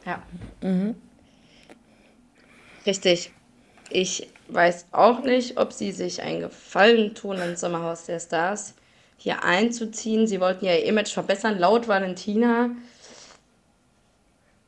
Ja. 0.07 0.23
Richtig. 2.87 3.31
Ich 3.91 4.29
weiß 4.49 4.87
auch 4.93 5.23
nicht, 5.23 5.59
ob 5.59 5.73
sie 5.73 5.93
sich 5.93 6.23
einen 6.23 6.41
Gefallen 6.41 7.15
tun, 7.15 7.39
ins 7.39 7.61
Sommerhaus 7.61 8.05
der 8.05 8.19
Stars 8.19 8.75
hier 9.17 9.45
einzuziehen. 9.45 10.27
Sie 10.27 10.41
wollten 10.41 10.65
ja 10.65 10.73
ihr 10.73 10.85
Image 10.87 11.13
verbessern, 11.13 11.59
laut 11.59 11.87
Valentina. 11.89 12.71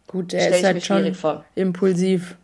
Gut, 0.07 0.33
der 0.33 0.41
Stell 0.41 0.53
ist 0.55 0.65
halt 0.65 0.85
schon 0.85 1.15
vor. 1.15 1.45
impulsiv. 1.55 2.37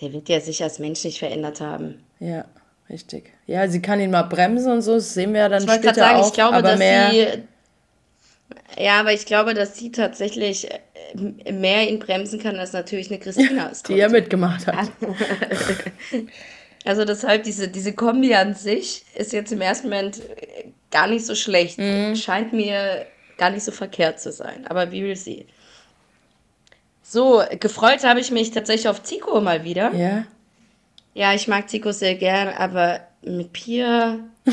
Der 0.00 0.12
wird 0.12 0.28
ja 0.28 0.40
sich 0.40 0.62
als 0.62 0.78
Mensch 0.78 1.04
nicht 1.04 1.18
verändert 1.20 1.60
haben. 1.60 2.02
Ja, 2.18 2.44
richtig. 2.90 3.32
Ja, 3.46 3.68
sie 3.68 3.80
kann 3.80 4.00
ihn 4.00 4.10
mal 4.10 4.22
bremsen 4.24 4.72
und 4.72 4.82
so, 4.82 4.94
das 4.94 5.14
sehen 5.14 5.32
wir 5.32 5.40
ja 5.42 5.48
dann 5.48 5.62
Ich 5.62 5.68
wollte 5.68 5.82
später 5.84 5.94
gerade 6.00 6.08
sagen, 6.14 6.22
auch. 6.22 6.28
ich 6.28 6.34
glaube, 6.34 6.56
aber 6.56 6.68
dass 6.70 6.78
mehr, 6.78 7.10
sie. 7.10 7.26
Ja, 8.82 9.00
aber 9.00 9.12
ich 9.12 9.24
glaube, 9.24 9.54
dass 9.54 9.76
sie 9.78 9.92
tatsächlich 9.92 10.68
äh, 10.70 11.52
mehr 11.52 11.88
ihn 11.88 12.00
bremsen 12.00 12.40
kann, 12.40 12.56
als 12.56 12.72
natürlich 12.72 13.08
eine 13.10 13.20
Christina 13.20 13.68
es 13.72 13.84
die 13.84 13.92
er 14.00 14.06
konnte. 14.08 14.20
mitgemacht 14.20 14.66
hat. 14.66 14.88
Also 16.86 17.06
deshalb, 17.06 17.44
diese, 17.44 17.68
diese 17.68 17.94
Kombi 17.94 18.34
an 18.34 18.54
sich 18.54 19.06
ist 19.14 19.32
jetzt 19.32 19.50
im 19.52 19.62
ersten 19.62 19.88
Moment 19.88 20.18
äh, 20.18 20.66
gar 20.90 21.06
nicht 21.06 21.24
so 21.24 21.34
schlecht. 21.34 21.78
Mhm. 21.78 22.14
Scheint 22.14 22.52
mir 22.52 23.06
gar 23.38 23.48
nicht 23.48 23.64
so 23.64 23.72
verkehrt 23.72 24.20
zu 24.20 24.30
sein. 24.32 24.66
Aber 24.66 24.92
wie 24.92 25.02
will 25.02 25.16
sie? 25.16 25.46
So, 27.06 27.42
gefreut 27.60 28.02
habe 28.02 28.18
ich 28.20 28.30
mich 28.30 28.50
tatsächlich 28.50 28.88
auf 28.88 29.02
Zico 29.02 29.38
mal 29.42 29.62
wieder. 29.62 29.92
Ja, 29.94 30.24
Ja, 31.12 31.34
ich 31.34 31.46
mag 31.48 31.68
Zico 31.68 31.92
sehr 31.92 32.14
gern, 32.14 32.48
aber 32.48 33.00
mit 33.22 33.52
Pia. 33.52 34.18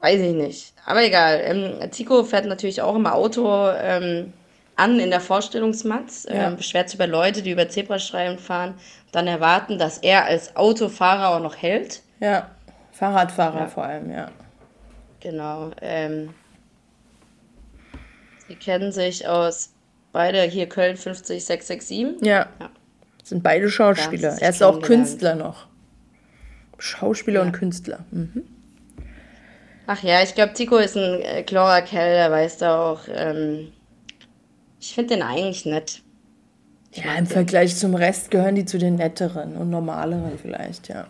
weiß 0.00 0.20
ich 0.20 0.34
nicht. 0.34 0.72
Aber 0.84 1.04
egal. 1.04 1.40
Ähm, 1.44 1.90
Zico 1.92 2.24
fährt 2.24 2.46
natürlich 2.46 2.82
auch 2.82 2.96
immer 2.96 3.14
Auto 3.14 3.68
ähm, 3.70 4.32
an 4.74 4.98
in 4.98 5.10
der 5.10 5.20
Vorstellungsmatz, 5.20 6.24
Ja. 6.28 6.48
ähm, 6.48 6.56
beschwert 6.56 6.88
sich 6.88 6.96
über 6.98 7.06
Leute, 7.06 7.42
die 7.42 7.52
über 7.52 7.68
Zebrastreifen 7.68 8.38
fahren, 8.38 8.74
dann 9.12 9.28
erwarten, 9.28 9.78
dass 9.78 9.98
er 9.98 10.24
als 10.24 10.56
Autofahrer 10.56 11.36
auch 11.36 11.40
noch 11.42 11.56
hält. 11.56 12.02
ja. 12.20 12.50
Fahrradfahrer 12.94 13.60
Ja. 13.60 13.66
vor 13.68 13.84
allem, 13.84 14.10
ja. 14.12 14.28
Genau. 15.20 15.70
Ähm, 15.80 16.34
sie 18.52 18.56
kennen 18.58 18.92
sich 18.92 19.26
aus 19.26 19.70
beide 20.12 20.42
hier 20.42 20.68
Köln 20.68 20.96
50667. 20.96 22.20
Ja. 22.20 22.48
Ja. 22.60 22.70
Sind 23.24 23.42
beide 23.42 23.70
Schauspieler. 23.70 24.36
Er 24.40 24.50
ist 24.50 24.62
auch. 24.62 24.82
Künstler 24.82 25.34
noch. 25.34 25.68
Schauspieler 26.78 27.40
Ja. 27.40 27.46
und 27.46 27.52
Künstler. 27.52 28.04
Mhm. 28.10 28.42
Ach 29.86 30.02
ja, 30.02 30.22
ich 30.22 30.34
glaube, 30.34 30.52
Tico 30.52 30.76
ist 30.76 30.96
ein 30.96 31.20
äh, 31.22 31.42
klarer 31.42 31.82
Kerl, 31.82 32.14
der 32.14 32.30
weiß 32.30 32.58
da 32.58 32.92
auch. 32.92 33.00
Ähm, 33.08 33.72
ich 34.80 34.94
finde 34.94 35.14
den 35.14 35.22
eigentlich 35.22 35.64
nett. 35.64 36.02
Ja, 36.92 37.14
im 37.14 37.26
Vergleich 37.26 37.76
zum 37.76 37.94
Rest 37.94 38.30
gehören 38.30 38.54
die 38.54 38.66
zu 38.66 38.78
den 38.78 38.96
netteren 38.96 39.56
und 39.56 39.70
normaleren 39.70 40.38
vielleicht, 40.40 40.88
ja. 40.88 41.06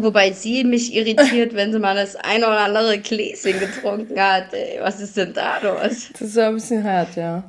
Wobei 0.00 0.32
sie 0.32 0.64
mich 0.64 0.94
irritiert, 0.94 1.54
wenn 1.54 1.72
sie 1.72 1.78
mal 1.78 1.94
das 1.94 2.16
eine 2.16 2.46
oder 2.46 2.60
andere 2.60 2.98
Gläschen 2.98 3.60
getrunken 3.60 4.18
hat. 4.18 4.52
Ey, 4.52 4.78
was 4.80 5.00
ist 5.00 5.16
denn 5.16 5.34
da 5.34 5.58
los? 5.58 6.08
Das 6.12 6.22
ist 6.22 6.36
ja 6.36 6.48
ein 6.48 6.54
bisschen 6.54 6.82
hart, 6.82 7.14
ja. 7.16 7.44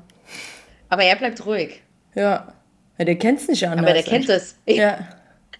Aber 0.89 1.03
er 1.03 1.15
bleibt 1.15 1.45
ruhig. 1.45 1.81
Ja. 2.15 2.53
Ja, 2.97 3.05
der 3.05 3.15
kennt's 3.15 3.47
nicht 3.47 3.65
anders. 3.65 3.85
Aber 3.85 3.93
der 3.93 4.03
kennt 4.03 4.27
es. 4.29 4.55
Ja. 4.65 5.07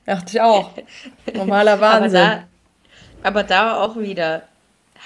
Dachte 0.06 0.26
ich 0.34 0.42
auch. 0.42 0.72
Normaler 1.34 1.74
Aber 1.82 1.82
Wahnsinn. 1.82 2.14
da, 2.14 2.44
aber 3.24 3.44
da 3.44 3.84
auch 3.84 3.98
wieder. 3.98 4.44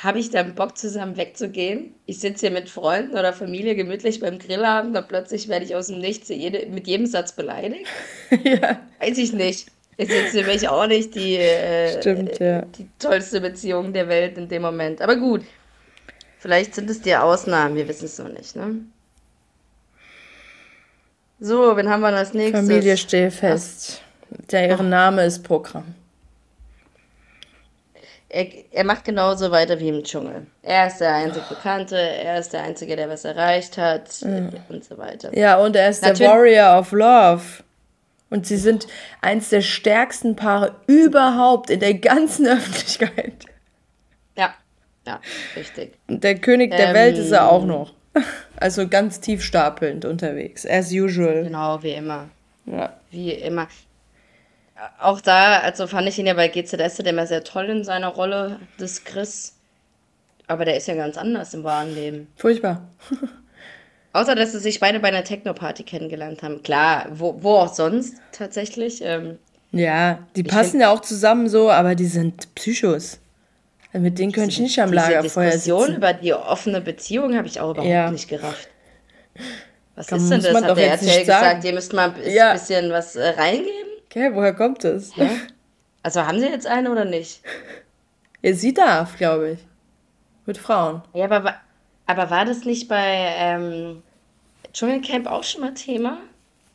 Habe 0.03 0.19
ich 0.19 0.29
dann 0.29 0.55
Bock, 0.55 0.77
zusammen 0.77 1.17
wegzugehen? 1.17 1.93
Ich 2.05 2.19
sitze 2.19 2.47
hier 2.47 2.51
mit 2.51 2.69
Freunden 2.69 3.11
oder 3.11 3.33
Familie 3.33 3.75
gemütlich 3.75 4.19
beim 4.19 4.39
Grillabend, 4.39 4.95
dann 4.95 5.07
plötzlich 5.07 5.47
werde 5.47 5.65
ich 5.65 5.75
aus 5.75 5.87
dem 5.87 5.99
Nichts 5.99 6.29
jede, 6.29 6.65
mit 6.67 6.87
jedem 6.87 7.05
Satz 7.05 7.33
beleidigt. 7.33 7.85
ja. 8.43 8.79
Weiß 8.99 9.17
ich 9.17 9.33
nicht. 9.33 9.70
Ist 9.97 10.09
jetzt 10.11 10.31
für 10.35 10.43
mich 10.45 10.67
auch 10.67 10.87
nicht 10.87 11.13
die, 11.15 11.35
äh, 11.37 11.99
Stimmt, 11.99 12.39
ja. 12.39 12.61
die 12.63 12.87
tollste 12.97 13.39
Beziehung 13.41 13.93
der 13.93 14.07
Welt 14.07 14.37
in 14.37 14.47
dem 14.47 14.61
Moment. 14.63 15.01
Aber 15.01 15.15
gut, 15.15 15.41
vielleicht 16.39 16.73
sind 16.75 16.89
es 16.89 17.01
die 17.01 17.15
Ausnahmen, 17.15 17.75
wir 17.75 17.87
wissen 17.87 18.05
es 18.05 18.17
noch 18.17 18.29
nicht, 18.29 18.55
ne? 18.55 18.75
So, 21.39 21.75
wen 21.75 21.89
haben 21.89 22.01
wir 22.01 22.07
als 22.15 22.33
nächstes? 22.33 22.59
Familie 22.67 22.97
Stehfest. 22.97 24.01
Der 24.51 24.69
ihre 24.69 24.83
Name 24.83 25.25
ist 25.25 25.43
Programm. 25.43 25.95
Er, 28.29 28.47
er 28.71 28.83
macht 28.85 29.03
genauso 29.03 29.51
weiter 29.51 29.77
wie 29.79 29.89
im 29.89 30.03
Dschungel. 30.03 30.45
Er 30.63 30.87
ist 30.87 30.99
der 30.99 31.15
einzig 31.15 31.43
Bekannte, 31.49 31.97
er 31.97 32.39
ist 32.39 32.53
der 32.53 32.63
Einzige, 32.63 32.95
der 32.95 33.09
was 33.09 33.25
erreicht 33.25 33.77
hat 33.77 34.09
und 34.69 34.85
so 34.85 34.97
weiter. 34.97 35.35
Ja, 35.37 35.57
und 35.57 35.75
er 35.75 35.89
ist 35.89 36.01
der 36.01 36.11
Natürlich- 36.11 36.31
Warrior 36.31 36.79
of 36.79 36.91
Love. 36.93 37.41
Und 38.31 38.47
sie 38.47 38.57
sind 38.57 38.87
eins 39.21 39.49
der 39.49 39.61
stärksten 39.61 40.35
Paare 40.35 40.75
überhaupt 40.87 41.69
in 41.69 41.79
der 41.81 41.93
ganzen 41.93 42.47
Öffentlichkeit. 42.47 43.45
Ja, 44.35 44.55
ja, 45.05 45.19
richtig. 45.55 45.93
Und 46.07 46.23
der 46.23 46.39
König 46.39 46.71
der 46.71 46.89
Ähm, 46.89 46.95
Welt 46.95 47.17
ist 47.17 47.31
er 47.31 47.51
auch 47.51 47.65
noch. 47.65 47.93
Also 48.57 48.87
ganz 48.87 49.19
tief 49.19 49.43
stapelnd 49.43 50.05
unterwegs. 50.05 50.65
As 50.65 50.91
usual. 50.91 51.43
Genau, 51.43 51.83
wie 51.83 51.91
immer. 51.91 52.29
Ja. 52.65 52.93
Wie 53.11 53.31
immer. 53.31 53.67
auch 54.99 55.21
da, 55.21 55.59
also 55.59 55.85
fand 55.85 56.07
ich 56.07 56.17
ihn 56.17 56.25
ja 56.25 56.33
bei 56.33 56.47
GZS 56.47 56.99
immer 56.99 57.27
sehr 57.27 57.43
toll 57.43 57.65
in 57.65 57.83
seiner 57.83 58.07
Rolle 58.07 58.59
des 58.79 59.03
Chris. 59.03 59.57
Aber 60.47 60.65
der 60.65 60.77
ist 60.77 60.87
ja 60.87 60.95
ganz 60.95 61.17
anders 61.17 61.53
im 61.53 61.63
wahren 61.63 61.93
Leben. 61.93 62.27
Furchtbar. 62.35 62.87
Außer, 64.13 64.35
dass 64.35 64.51
sie 64.51 64.59
sich 64.59 64.79
beide 64.79 64.99
bei 64.99 65.07
einer 65.07 65.23
Techno-Party 65.23 65.83
kennengelernt 65.83 66.43
haben. 66.43 66.61
Klar, 66.63 67.07
wo, 67.13 67.41
wo 67.41 67.55
auch 67.55 67.73
sonst 67.73 68.15
tatsächlich. 68.31 69.01
Ähm, 69.03 69.37
ja, 69.71 70.19
die 70.35 70.43
passen 70.43 70.81
ja 70.81 70.89
auch 70.89 71.01
zusammen 71.01 71.47
so, 71.47 71.71
aber 71.71 71.95
die 71.95 72.05
sind 72.05 72.53
Psychos. 72.55 73.19
Also 73.93 74.03
mit 74.03 74.19
denen 74.19 74.31
könnte 74.31 74.51
ich 74.51 74.59
nicht 74.59 74.79
am 74.81 74.91
Lagerfeuer 74.91 75.51
sitzen. 75.51 75.63
Die 75.63 75.71
Diskussion 75.71 75.95
über 75.95 76.13
die 76.13 76.33
offene 76.33 76.81
Beziehung 76.81 77.35
habe 77.35 77.47
ich 77.47 77.59
auch 77.59 77.71
überhaupt 77.71 77.89
ja. 77.89 78.11
nicht 78.11 78.27
gerafft. 78.27 78.69
Was 79.95 80.07
Kann, 80.07 80.19
ist 80.19 80.29
denn 80.29 80.41
das? 80.41 80.63
Hat 80.63 80.77
der 80.77 80.91
RTL 80.91 81.19
gesagt, 81.19 81.63
ihr 81.63 81.73
müsst 81.73 81.93
mal 81.93 82.09
ein 82.11 82.31
ja. 82.31 82.53
bisschen 82.53 82.91
was 82.91 83.15
äh, 83.15 83.29
reingeben? 83.29 83.91
Okay, 84.05 84.31
woher 84.33 84.53
kommt 84.53 84.83
das? 84.83 85.15
Ja? 85.15 85.29
Also 86.03 86.25
haben 86.25 86.39
sie 86.39 86.47
jetzt 86.47 86.67
eine 86.67 86.91
oder 86.91 87.05
nicht? 87.05 87.41
Ja, 88.43 88.55
sie 88.55 88.73
darf, 88.73 89.17
glaube 89.17 89.51
ich. 89.51 89.59
Mit 90.47 90.57
Frauen. 90.57 91.03
Ja, 91.13 91.25
aber, 91.25 91.53
aber 92.11 92.29
war 92.29 92.45
das 92.45 92.65
nicht 92.65 92.87
bei 92.87 93.33
ähm, 93.37 94.03
Dschungelcamp 94.73 95.27
auch 95.27 95.43
schon 95.43 95.61
mal 95.61 95.73
Thema? 95.73 96.17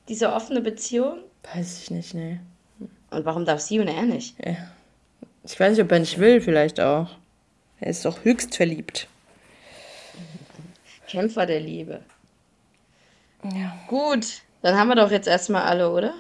Diese 0.09 0.33
offene 0.33 0.61
Beziehung? 0.61 1.19
Weiß 1.55 1.83
ich 1.83 1.91
nicht, 1.91 2.15
ne. 2.15 2.41
Und 3.11 3.25
warum 3.25 3.45
darf 3.45 3.61
sie 3.61 3.79
und 3.79 3.89
er 3.89 4.03
nicht? 4.03 4.37
Ja. 4.45 4.57
Ich 5.45 5.59
weiß 5.59 5.73
nicht, 5.73 5.83
ob 5.83 5.93
er 5.93 6.01
nicht 6.01 6.19
will, 6.19 6.41
vielleicht 6.41 6.81
auch. 6.81 7.09
Er 7.81 7.91
ist 7.91 8.05
doch 8.05 8.25
höchst 8.25 8.57
verliebt. 8.57 9.07
Kämpfer 11.07 11.47
der 11.47 11.61
Liebe. 11.61 12.01
Ja. 13.55 13.77
Gut, 13.87 14.43
dann 14.63 14.77
haben 14.77 14.89
wir 14.89 14.97
doch 14.97 15.11
jetzt 15.11 15.29
erstmal 15.29 15.63
alle, 15.63 15.91
oder? 15.91 16.15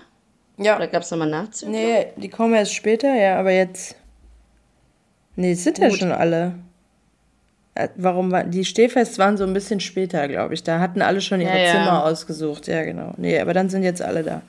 Ja. 0.58 0.76
Oder 0.76 0.86
gab 0.86 1.02
es 1.02 1.10
nochmal 1.10 1.28
Nachzüge? 1.28 1.72
Nee, 1.72 2.06
die 2.16 2.28
kommen 2.28 2.54
erst 2.54 2.74
später, 2.74 3.14
ja, 3.14 3.38
aber 3.38 3.50
jetzt. 3.50 3.96
Nee, 5.34 5.52
es 5.52 5.64
sind 5.64 5.78
Gut. 5.78 5.84
ja 5.84 5.96
schon 5.96 6.12
alle. 6.12 6.54
Äh, 7.76 7.88
warum 7.96 8.32
war. 8.32 8.44
Die 8.44 8.64
Stehfests 8.64 9.18
waren 9.18 9.36
so 9.36 9.44
ein 9.44 9.52
bisschen 9.52 9.80
später, 9.80 10.26
glaube 10.28 10.54
ich. 10.54 10.62
Da 10.62 10.80
hatten 10.80 11.02
alle 11.02 11.20
schon 11.20 11.40
ihre 11.40 11.56
ja, 11.56 11.64
ja. 11.64 11.70
Zimmer 11.72 12.04
ausgesucht. 12.04 12.66
Ja, 12.66 12.82
genau. 12.84 13.12
Nee, 13.18 13.38
aber 13.38 13.52
dann 13.52 13.68
sind 13.68 13.82
jetzt 13.82 14.02
alle 14.02 14.22
da. 14.22 14.42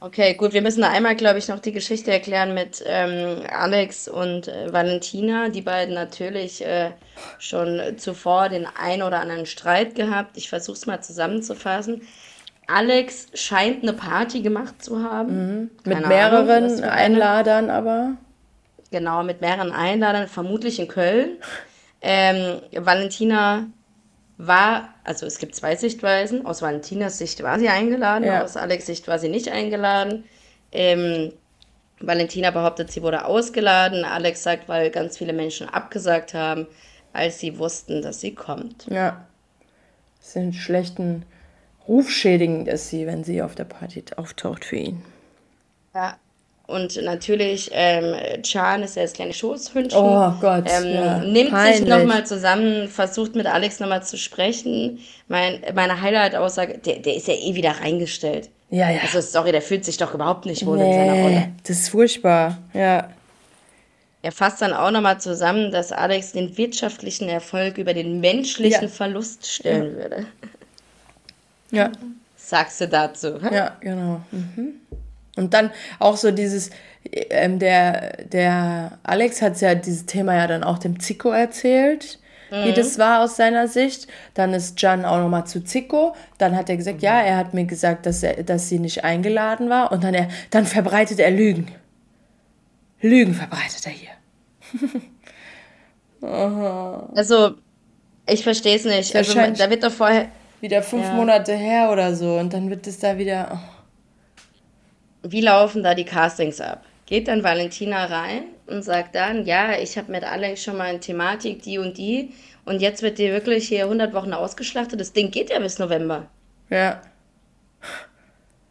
Okay, 0.00 0.34
gut, 0.34 0.52
wir 0.52 0.62
müssen 0.62 0.82
einmal, 0.82 1.14
glaube 1.14 1.38
ich, 1.38 1.46
noch 1.46 1.60
die 1.60 1.70
Geschichte 1.70 2.10
erklären 2.10 2.54
mit 2.54 2.82
ähm, 2.84 3.42
Alex 3.48 4.08
und 4.08 4.48
äh, 4.48 4.72
Valentina. 4.72 5.48
Die 5.48 5.62
beiden 5.62 5.94
natürlich 5.94 6.66
äh, 6.66 6.90
schon 7.38 7.80
zuvor 7.98 8.48
den 8.48 8.66
ein 8.66 9.02
oder 9.02 9.20
anderen 9.20 9.46
Streit 9.46 9.94
gehabt. 9.94 10.36
Ich 10.36 10.48
versuche 10.48 10.76
es 10.76 10.86
mal 10.86 11.00
zusammenzufassen. 11.02 12.02
Alex 12.66 13.28
scheint 13.34 13.84
eine 13.84 13.92
Party 13.92 14.42
gemacht 14.42 14.82
zu 14.82 15.04
haben. 15.04 15.36
Mhm. 15.36 15.70
Mit 15.84 16.08
mehreren 16.08 16.64
Ahnung, 16.64 16.82
Einladern 16.82 17.70
aber. 17.70 18.14
Genau, 18.90 19.22
mit 19.22 19.40
mehreren 19.40 19.70
Einladern, 19.70 20.26
vermutlich 20.26 20.80
in 20.80 20.88
Köln. 20.88 21.36
Ähm, 22.02 22.60
Valentina 22.72 23.66
war, 24.36 24.88
also 25.04 25.24
es 25.26 25.38
gibt 25.38 25.54
zwei 25.54 25.76
Sichtweisen. 25.76 26.44
Aus 26.44 26.62
Valentinas 26.62 27.18
Sicht 27.18 27.42
war 27.42 27.58
sie 27.58 27.68
eingeladen, 27.68 28.24
ja. 28.24 28.42
aus 28.42 28.56
Alex 28.56 28.86
Sicht 28.86 29.06
war 29.08 29.18
sie 29.18 29.28
nicht 29.28 29.48
eingeladen. 29.48 30.24
Ähm, 30.72 31.32
Valentina 32.00 32.50
behauptet, 32.50 32.90
sie 32.90 33.02
wurde 33.02 33.24
ausgeladen. 33.24 34.04
Alex 34.04 34.42
sagt, 34.42 34.68
weil 34.68 34.90
ganz 34.90 35.18
viele 35.18 35.32
Menschen 35.32 35.68
abgesagt 35.68 36.34
haben, 36.34 36.66
als 37.12 37.38
sie 37.38 37.58
wussten, 37.58 38.02
dass 38.02 38.20
sie 38.20 38.34
kommt. 38.34 38.86
Ja. 38.90 39.26
Sind 40.20 40.54
schlechten 40.54 41.24
Ruf 41.86 42.10
schädigend 42.10 42.68
ist 42.68 42.90
sie, 42.90 43.06
wenn 43.06 43.24
sie 43.24 43.42
auf 43.42 43.54
der 43.54 43.64
Party 43.64 44.04
auftaucht 44.16 44.64
für 44.64 44.76
ihn. 44.76 45.02
Ja, 45.94 46.16
und 46.72 47.00
natürlich, 47.02 47.70
ähm, 47.72 48.14
Chan 48.42 48.82
ist 48.82 48.96
ja 48.96 49.02
das 49.02 49.12
kleine 49.12 49.32
Schoßhündchen. 49.32 50.00
Oh 50.00 50.32
Gott. 50.40 50.64
Ähm, 50.66 50.94
ja. 50.94 51.18
Nimmt 51.18 51.50
Peinlich. 51.50 51.78
sich 51.78 51.86
nochmal 51.86 52.24
zusammen, 52.26 52.88
versucht 52.88 53.34
mit 53.34 53.46
Alex 53.46 53.78
nochmal 53.80 54.02
zu 54.02 54.16
sprechen. 54.16 54.98
Mein, 55.28 55.60
meine 55.74 56.00
Highlight-Aussage, 56.00 56.78
der, 56.78 57.00
der 57.00 57.16
ist 57.16 57.28
ja 57.28 57.34
eh 57.34 57.54
wieder 57.54 57.72
reingestellt. 57.80 58.48
Ja, 58.70 58.90
ja. 58.90 59.00
Also, 59.02 59.20
sorry, 59.20 59.52
der 59.52 59.62
fühlt 59.62 59.84
sich 59.84 59.98
doch 59.98 60.14
überhaupt 60.14 60.46
nicht 60.46 60.64
wohl 60.64 60.78
nee, 60.78 60.86
in 60.86 60.92
seiner 60.92 61.22
Rolle. 61.22 61.48
Das 61.66 61.78
ist 61.78 61.88
furchtbar, 61.90 62.58
ja. 62.72 63.08
Er 64.22 64.32
fasst 64.32 64.62
dann 64.62 64.72
auch 64.72 64.90
nochmal 64.90 65.20
zusammen, 65.20 65.72
dass 65.72 65.92
Alex 65.92 66.32
den 66.32 66.56
wirtschaftlichen 66.56 67.28
Erfolg 67.28 67.76
über 67.76 67.92
den 67.92 68.20
menschlichen 68.20 68.82
ja. 68.82 68.88
Verlust 68.88 69.46
stellen 69.46 69.96
ja. 69.96 70.02
würde. 70.02 70.26
Ja. 71.72 71.92
Sagst 72.36 72.80
du 72.80 72.88
dazu? 72.88 73.38
Ja, 73.50 73.76
genau. 73.80 74.20
Mhm. 74.30 74.74
Und 75.36 75.54
dann 75.54 75.70
auch 75.98 76.16
so 76.16 76.30
dieses, 76.30 76.70
ähm, 77.30 77.58
der, 77.58 78.24
der 78.24 78.98
Alex 79.02 79.42
hat 79.42 79.60
ja 79.60 79.74
dieses 79.74 80.06
Thema 80.06 80.34
ja 80.36 80.46
dann 80.46 80.62
auch 80.62 80.78
dem 80.78 81.00
Zico 81.00 81.30
erzählt, 81.30 82.18
mhm. 82.50 82.64
wie 82.64 82.72
das 82.72 82.98
war 82.98 83.22
aus 83.22 83.36
seiner 83.36 83.66
Sicht. 83.66 84.08
Dann 84.34 84.52
ist 84.52 84.80
Jan 84.80 85.04
auch 85.04 85.18
nochmal 85.18 85.46
zu 85.46 85.64
Zico. 85.64 86.14
Dann 86.38 86.54
hat 86.56 86.68
er 86.68 86.76
gesagt, 86.76 86.98
mhm. 86.98 87.04
ja, 87.04 87.20
er 87.20 87.36
hat 87.36 87.54
mir 87.54 87.64
gesagt, 87.64 88.06
dass, 88.06 88.22
er, 88.22 88.42
dass 88.42 88.68
sie 88.68 88.78
nicht 88.78 89.04
eingeladen 89.04 89.70
war. 89.70 89.90
Und 89.90 90.04
dann, 90.04 90.14
er, 90.14 90.28
dann 90.50 90.66
verbreitet 90.66 91.18
er 91.18 91.30
Lügen. 91.30 91.68
Lügen 93.00 93.34
verbreitet 93.34 93.86
er 93.86 93.92
hier. 93.92 94.10
also, 97.14 97.54
ich 98.26 98.42
verstehe 98.44 98.76
es 98.76 98.84
nicht. 98.84 99.16
Also, 99.16 99.34
da 99.34 99.70
wird 99.70 99.82
doch 99.82 99.90
vorher. 99.90 100.28
Wieder 100.60 100.82
fünf 100.82 101.06
ja. 101.06 101.14
Monate 101.14 101.54
her 101.54 101.90
oder 101.90 102.14
so. 102.14 102.38
Und 102.38 102.52
dann 102.52 102.70
wird 102.70 102.86
es 102.86 103.00
da 103.00 103.18
wieder. 103.18 103.48
Oh 103.52 103.71
wie 105.22 105.40
laufen 105.40 105.82
da 105.82 105.94
die 105.94 106.04
Castings 106.04 106.60
ab? 106.60 106.84
Geht 107.06 107.28
dann 107.28 107.42
Valentina 107.42 108.06
rein 108.06 108.44
und 108.66 108.82
sagt 108.82 109.14
dann, 109.14 109.44
ja, 109.44 109.78
ich 109.78 109.98
habe 109.98 110.10
mit 110.10 110.24
Alex 110.24 110.62
schon 110.62 110.76
mal 110.76 110.84
eine 110.84 111.00
Thematik, 111.00 111.62
die 111.62 111.78
und 111.78 111.98
die, 111.98 112.32
und 112.64 112.80
jetzt 112.80 113.02
wird 113.02 113.18
dir 113.18 113.32
wirklich 113.32 113.68
hier 113.68 113.84
100 113.84 114.12
Wochen 114.14 114.32
ausgeschlachtet. 114.32 115.00
Das 115.00 115.12
Ding 115.12 115.30
geht 115.30 115.50
ja 115.50 115.58
bis 115.58 115.78
November. 115.78 116.28
Ja. 116.70 117.02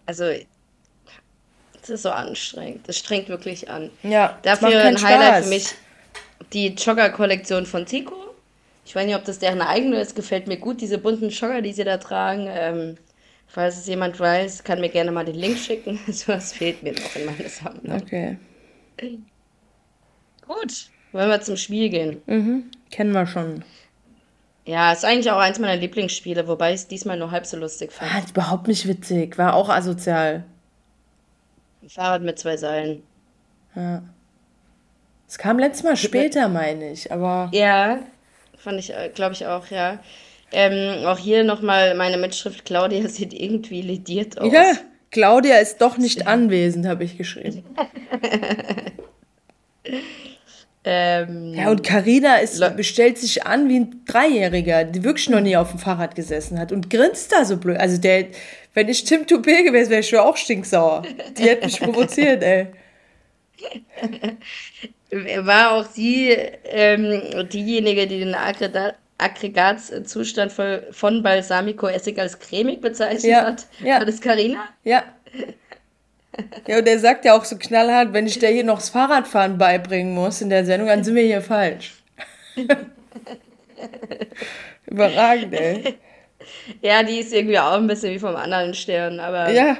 Also, 0.06 0.32
das 1.80 1.90
ist 1.90 2.04
so 2.04 2.12
anstrengend. 2.12 2.88
Das 2.88 2.98
strengt 2.98 3.28
wirklich 3.28 3.70
an. 3.70 3.90
Ja. 4.04 4.40
Dafür 4.44 4.82
ein 4.82 5.02
Highlight 5.02 5.44
Spaß. 5.44 5.44
für 5.44 5.50
mich 5.50 5.68
die 6.54 6.68
Jogger-Kollektion 6.68 7.66
von 7.66 7.86
Tico. 7.86 8.16
Ich 8.86 8.96
weiß 8.96 9.06
nicht, 9.06 9.16
ob 9.16 9.26
das 9.26 9.40
deren 9.40 9.62
eigene 9.62 10.00
ist. 10.00 10.16
Gefällt 10.16 10.48
mir 10.48 10.58
gut, 10.58 10.82
diese 10.82 10.98
bunten 10.98 11.30
Jogger, 11.30 11.62
die 11.62 11.74
sie 11.74 11.84
da 11.84 11.98
tragen. 11.98 12.48
Ähm, 12.50 12.98
Falls 13.54 13.78
es 13.78 13.88
jemand 13.88 14.18
weiß, 14.18 14.64
kann 14.64 14.80
mir 14.80 14.88
gerne 14.88 15.12
mal 15.12 15.26
den 15.26 15.36
Link 15.36 15.58
schicken. 15.58 16.00
So 16.12 16.32
was 16.32 16.54
fehlt 16.54 16.84
mir 16.84 16.94
noch 16.94 17.16
in 17.18 17.26
meiner 17.26 17.50
Sammlung. 17.50 18.02
Okay. 18.02 18.38
Gut, 20.48 20.90
wollen 21.12 21.30
wir 21.30 21.42
zum 21.42 21.58
Spiel 21.58 21.90
gehen. 21.90 22.22
Mhm, 22.28 22.72
kennen 22.92 23.12
wir 23.12 23.28
schon. 23.28 23.66
Ja, 24.66 24.94
ist 24.94 25.04
eigentlich 25.04 25.30
auch 25.32 25.40
eins 25.40 25.60
meiner 25.60 25.76
Lieblingsspiele, 25.76 26.48
wobei 26.48 26.70
ich 26.70 26.82
es 26.82 26.88
diesmal 26.88 27.18
nur 27.18 27.32
halb 27.32 27.46
so 27.46 27.58
lustig 27.58 27.92
fand. 27.92 28.10
Ah, 28.14 28.22
überhaupt 28.30 28.70
nicht 28.70 28.88
witzig, 28.88 29.38
war 29.38 29.54
auch 29.56 29.68
asozial. 29.68 30.46
Ein 31.82 31.90
Fahrrad 31.90 32.22
mit 32.22 32.40
zwei 32.40 32.56
Seilen. 32.56 33.04
Ja. 33.76 34.04
Es 35.28 35.38
kam 35.38 35.60
letztes 35.60 35.84
Mal 35.84 35.98
später, 35.98 36.48
meine 36.48 36.92
ich, 36.92 37.12
aber. 37.12 37.50
Ja, 37.52 38.00
fand 38.58 38.80
ich, 38.80 38.94
äh, 38.94 39.10
glaube 39.14 39.34
ich 39.34 39.46
auch, 39.46 39.68
ja. 39.68 40.00
Ähm, 40.52 41.06
auch 41.06 41.18
hier 41.18 41.44
nochmal 41.44 41.96
meine 41.96 42.18
Mitschrift. 42.18 42.66
Claudia 42.66 43.08
sieht 43.08 43.34
irgendwie 43.34 43.82
lediert 43.82 44.40
aus. 44.40 44.52
Ja, 44.52 44.74
Claudia 45.12 45.58
ist 45.58 45.80
doch 45.80 45.98
nicht 45.98 46.28
anwesend, 46.28 46.88
habe 46.88 47.04
ich 47.04 47.18
geschrieben. 47.18 47.64
ähm, 50.84 51.54
ja, 51.54 51.70
und 51.70 51.84
Karina 51.84 52.38
bestellt 52.76 53.18
sich 53.18 53.46
an 53.46 53.70
wie 53.70 53.80
ein 53.82 54.02
Dreijähriger, 54.06 54.86
die 54.86 55.04
wirklich 55.04 55.30
noch 55.30 55.42
nie 55.42 55.56
auf 55.58 55.72
dem 55.72 55.80
Fahrrad 55.80 56.16
gesessen 56.16 56.60
hat 56.60 56.72
und 56.72 56.90
grinst 56.90 57.32
da 57.32 57.46
so 57.46 57.58
blöd. 57.58 57.78
Also 57.78 57.98
der, 57.98 58.28
wenn 58.74 58.90
ich 58.90 59.04
Tim 59.04 59.24
Toupé 59.24 59.64
gewesen 59.64 59.90
wäre, 59.90 60.00
ich 60.00 60.10
schon 60.10 60.20
auch 60.20 60.38
stinksauer. 60.38 61.04
Die 61.38 61.44
hätte 61.44 61.66
mich 61.66 61.80
provoziert, 61.80 62.42
ey. 62.44 62.68
War 65.40 65.74
auch 65.74 65.86
sie 65.86 66.30
ähm, 66.30 67.48
diejenige, 67.50 68.08
die 68.08 68.20
den 68.20 68.34
Aggregatzustand 69.22 70.52
von 70.52 71.24
Balsamico-Essig 71.24 72.20
als 72.20 72.40
cremig 72.40 72.82
bezeichnet 72.82 73.24
ja, 73.24 73.46
hat. 73.46 73.68
Ja. 73.84 74.00
War 74.00 74.06
das 74.06 74.20
Carina? 74.22 74.64
Ja. 74.84 75.04
Ja, 76.68 76.78
und 76.78 76.88
er 76.88 77.00
sagt 77.00 77.26
ja 77.26 77.36
auch 77.38 77.44
so 77.44 77.58
knallhart, 77.58 78.14
wenn 78.14 78.26
ich 78.26 78.40
der 78.40 78.52
hier 78.52 78.64
noch 78.64 78.80
das 78.80 78.90
Fahrradfahren 78.90 79.58
beibringen 79.58 80.14
muss 80.14 80.42
in 80.42 80.50
der 80.50 80.66
Sendung, 80.66 80.88
dann 80.88 81.04
sind 81.04 81.16
wir 81.16 81.24
hier 81.24 81.42
falsch. 81.42 81.94
Überragend, 84.86 85.54
ey. 85.54 85.98
Ja, 86.82 87.04
die 87.04 87.20
ist 87.20 87.34
irgendwie 87.34 87.60
auch 87.60 87.74
ein 87.74 87.88
bisschen 87.88 88.14
wie 88.14 88.20
vom 88.20 88.36
anderen 88.36 88.74
Stern, 88.74 89.20
aber. 89.20 89.52
Ja. 89.52 89.78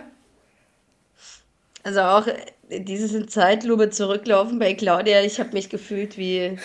Also 1.84 2.02
auch 2.02 2.28
dieses 2.70 3.14
in 3.14 3.28
Zeitlupe 3.28 3.90
zurücklaufen 3.90 4.60
bei 4.60 4.74
Claudia, 4.74 5.22
ich 5.22 5.40
habe 5.40 5.54
mich 5.54 5.70
gefühlt 5.70 6.18
wie 6.18 6.58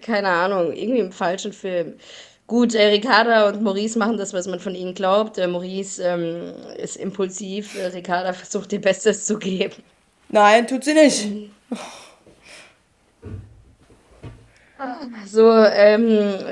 keine 0.00 0.28
Ahnung, 0.28 0.72
irgendwie 0.72 1.00
im 1.00 1.12
falschen 1.12 1.52
Film. 1.52 1.94
Gut, 2.46 2.74
äh, 2.74 2.86
Ricarda 2.86 3.48
und 3.48 3.62
Maurice 3.62 3.98
machen 3.98 4.18
das, 4.18 4.32
was 4.32 4.46
man 4.46 4.60
von 4.60 4.74
ihnen 4.74 4.94
glaubt. 4.94 5.36
Äh, 5.36 5.48
Maurice 5.48 6.00
ähm, 6.02 6.52
ist 6.76 6.96
impulsiv, 6.96 7.76
äh, 7.76 7.86
Ricarda 7.86 8.32
versucht 8.32 8.72
ihr 8.72 8.80
Bestes 8.80 9.26
zu 9.26 9.38
geben. 9.38 9.82
Nein, 10.28 10.66
tut 10.66 10.84
sie 10.84 10.94
nicht. 10.94 11.28
So, 15.26 15.50
ähm, 15.50 16.08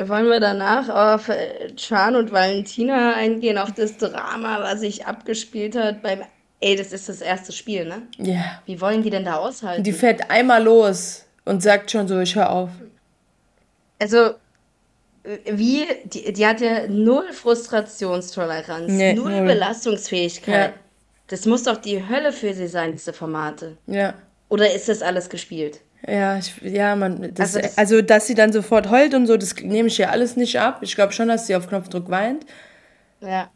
wollen 0.08 0.26
wir 0.30 0.40
danach 0.40 0.88
auf 0.88 1.30
Chan 1.76 2.16
und 2.16 2.32
Valentina 2.32 3.14
eingehen, 3.14 3.58
auf 3.58 3.72
das 3.72 3.98
Drama, 3.98 4.60
was 4.60 4.80
sich 4.80 5.06
abgespielt 5.06 5.76
hat 5.76 6.02
beim. 6.02 6.22
Ey, 6.60 6.74
das 6.74 6.92
ist 6.92 7.10
das 7.10 7.20
erste 7.20 7.52
Spiel, 7.52 7.84
ne? 7.84 8.02
Ja. 8.16 8.24
Yeah. 8.24 8.62
Wie 8.64 8.80
wollen 8.80 9.02
die 9.02 9.10
denn 9.10 9.26
da 9.26 9.36
aushalten? 9.36 9.82
Die 9.82 9.92
fährt 9.92 10.30
einmal 10.30 10.62
los 10.62 11.26
und 11.44 11.62
sagt 11.62 11.90
schon 11.90 12.08
so, 12.08 12.18
ich 12.20 12.34
höre 12.34 12.48
auf. 12.48 12.70
Also, 14.04 14.34
wie, 15.46 15.86
die, 16.04 16.30
die 16.30 16.46
hat 16.46 16.60
ja 16.60 16.86
null 16.88 17.32
Frustrationstoleranz, 17.32 18.92
nee, 18.92 19.14
null, 19.14 19.30
null 19.30 19.46
Belastungsfähigkeit. 19.46 20.72
Ja. 20.72 20.80
Das 21.28 21.46
muss 21.46 21.62
doch 21.62 21.78
die 21.78 22.06
Hölle 22.06 22.32
für 22.32 22.52
sie 22.52 22.66
sein, 22.66 22.92
diese 22.92 23.14
Formate. 23.14 23.78
Ja. 23.86 24.12
Oder 24.50 24.74
ist 24.74 24.90
das 24.90 25.00
alles 25.00 25.30
gespielt? 25.30 25.80
Ja, 26.06 26.36
ich, 26.36 26.54
ja, 26.60 26.94
man, 26.96 27.32
das, 27.32 27.56
also, 27.56 27.68
also, 27.76 28.02
dass 28.02 28.26
sie 28.26 28.34
dann 28.34 28.52
sofort 28.52 28.90
heult 28.90 29.14
und 29.14 29.26
so, 29.26 29.38
das 29.38 29.54
nehme 29.56 29.88
ich 29.88 29.96
ja 29.96 30.10
alles 30.10 30.36
nicht 30.36 30.60
ab. 30.60 30.80
Ich 30.82 30.94
glaube 30.94 31.14
schon, 31.14 31.28
dass 31.28 31.46
sie 31.46 31.56
auf 31.56 31.66
Knopfdruck 31.66 32.10
weint. 32.10 32.44
Ja. 33.22 33.48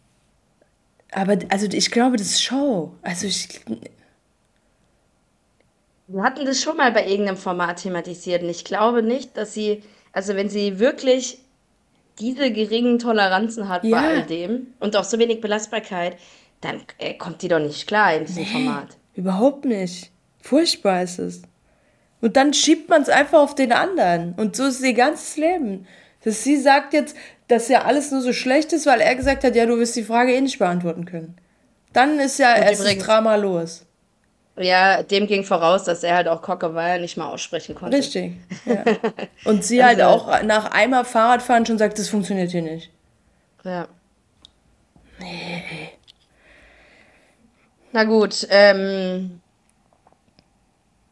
Aber, 1.12 1.36
also, 1.50 1.66
ich 1.70 1.90
glaube, 1.90 2.16
das 2.16 2.28
ist 2.28 2.42
Show. 2.42 2.94
Also, 3.02 3.26
ich. 3.26 3.60
Wir 6.06 6.22
hatten 6.22 6.46
das 6.46 6.62
schon 6.62 6.78
mal 6.78 6.90
bei 6.90 7.06
irgendeinem 7.06 7.36
Format 7.36 7.82
thematisiert 7.82 8.42
und 8.42 8.48
ich 8.48 8.64
glaube 8.64 9.02
nicht, 9.02 9.36
dass 9.36 9.52
sie, 9.52 9.82
also, 10.18 10.34
wenn 10.34 10.48
sie 10.48 10.80
wirklich 10.80 11.38
diese 12.18 12.50
geringen 12.50 12.98
Toleranzen 12.98 13.68
hat 13.68 13.84
ja. 13.84 14.00
bei 14.00 14.08
all 14.08 14.22
dem 14.26 14.66
und 14.80 14.96
auch 14.96 15.04
so 15.04 15.16
wenig 15.20 15.40
Belastbarkeit, 15.40 16.16
dann 16.60 16.80
äh, 16.98 17.14
kommt 17.14 17.40
die 17.40 17.46
doch 17.46 17.60
nicht 17.60 17.86
klar 17.86 18.14
in 18.14 18.24
diesem 18.24 18.42
nee, 18.42 18.48
Format. 18.48 18.96
Überhaupt 19.14 19.64
nicht. 19.64 20.10
Furchtbar 20.42 21.04
ist 21.04 21.20
es. 21.20 21.42
Und 22.20 22.36
dann 22.36 22.52
schiebt 22.52 22.88
man 22.88 23.02
es 23.02 23.08
einfach 23.08 23.38
auf 23.38 23.54
den 23.54 23.70
anderen. 23.70 24.34
Und 24.34 24.56
so 24.56 24.64
ist 24.64 24.82
ihr 24.82 24.92
ganzes 24.92 25.36
Leben. 25.36 25.86
Dass 26.24 26.42
sie 26.42 26.56
sagt 26.56 26.94
jetzt, 26.94 27.16
dass 27.46 27.68
ja 27.68 27.82
alles 27.82 28.10
nur 28.10 28.20
so 28.20 28.32
schlecht 28.32 28.72
ist, 28.72 28.86
weil 28.86 29.00
er 29.00 29.14
gesagt 29.14 29.44
hat, 29.44 29.54
ja, 29.54 29.66
du 29.66 29.78
wirst 29.78 29.94
die 29.94 30.02
Frage 30.02 30.34
eh 30.34 30.40
nicht 30.40 30.58
beantworten 30.58 31.04
können. 31.04 31.36
Dann 31.92 32.18
ist 32.18 32.40
ja 32.40 32.56
erst 32.56 32.84
das 32.84 32.98
Drama 32.98 33.36
los. 33.36 33.86
Ja, 34.60 35.02
dem 35.02 35.26
ging 35.26 35.44
voraus, 35.44 35.84
dass 35.84 36.02
er 36.02 36.16
halt 36.16 36.28
auch 36.28 36.42
Cockeweier 36.42 36.98
nicht 36.98 37.16
mal 37.16 37.28
aussprechen 37.28 37.74
konnte. 37.74 37.96
Richtig. 37.96 38.34
Ja. 38.64 38.84
Und 39.44 39.64
sie 39.64 39.84
halt 39.84 40.00
also, 40.00 40.26
halt 40.26 40.42
auch 40.42 40.46
nach 40.46 40.70
einmal 40.72 41.04
Fahrradfahren 41.04 41.66
schon 41.66 41.78
sagt, 41.78 41.98
das 41.98 42.08
funktioniert 42.08 42.50
hier 42.50 42.62
nicht. 42.62 42.90
Ja. 43.64 43.88
Nee. 45.20 45.62
Na 47.92 48.04
gut, 48.04 48.46
ähm, 48.50 49.40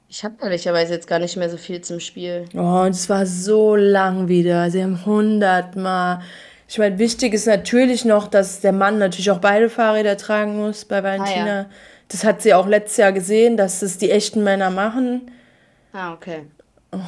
ich 0.09 0.25
habe 0.25 0.37
ehrlicherweise 0.43 0.95
jetzt 0.95 1.09
gar 1.09 1.19
nicht 1.19 1.37
mehr 1.37 1.51
so 1.51 1.57
viel 1.57 1.81
zum 1.81 2.01
Spiel. 2.01 2.47
Oh, 2.55 2.83
und 2.83 2.91
es 2.91 3.09
war 3.09 3.27
so 3.27 3.77
lang 3.77 4.29
wieder. 4.29 4.71
Sie 4.71 4.83
haben 4.83 5.05
hundertmal. 5.05 6.21
Ich 6.69 6.79
meine, 6.79 6.99
wichtig 6.99 7.35
ist 7.35 7.47
natürlich 7.47 8.05
noch, 8.05 8.29
dass 8.29 8.61
der 8.61 8.73
Mann 8.73 8.99
natürlich 8.99 9.31
auch 9.31 9.41
beide 9.41 9.69
Fahrräder 9.69 10.17
tragen 10.17 10.57
muss 10.57 10.85
bei 10.85 11.03
Valentina. 11.03 11.45
Ah, 11.45 11.63
ja. 11.63 11.67
Das 12.09 12.25
hat 12.25 12.43
sie 12.43 12.55
auch 12.55 12.67
letztes 12.67 12.99
Jahr 12.99 13.13
gesehen, 13.13 13.57
dass 13.57 13.81
das 13.81 13.99
die 13.99 14.11
echten 14.11 14.45
Männer 14.45 14.71
machen. 14.71 15.31
Ah, 15.93 16.13
okay. 16.13 16.47
Oh. 16.93 16.99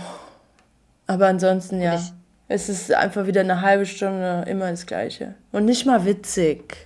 Aber 1.06 1.26
ansonsten, 1.26 1.80
ja. 1.80 1.94
Ich 1.94 2.12
es 2.48 2.68
ist 2.70 2.92
einfach 2.92 3.26
wieder 3.26 3.42
eine 3.42 3.60
halbe 3.60 3.84
Stunde 3.84 4.44
immer 4.48 4.70
das 4.70 4.86
Gleiche. 4.86 5.34
Und 5.52 5.66
nicht 5.66 5.84
mal 5.84 6.06
witzig. 6.06 6.76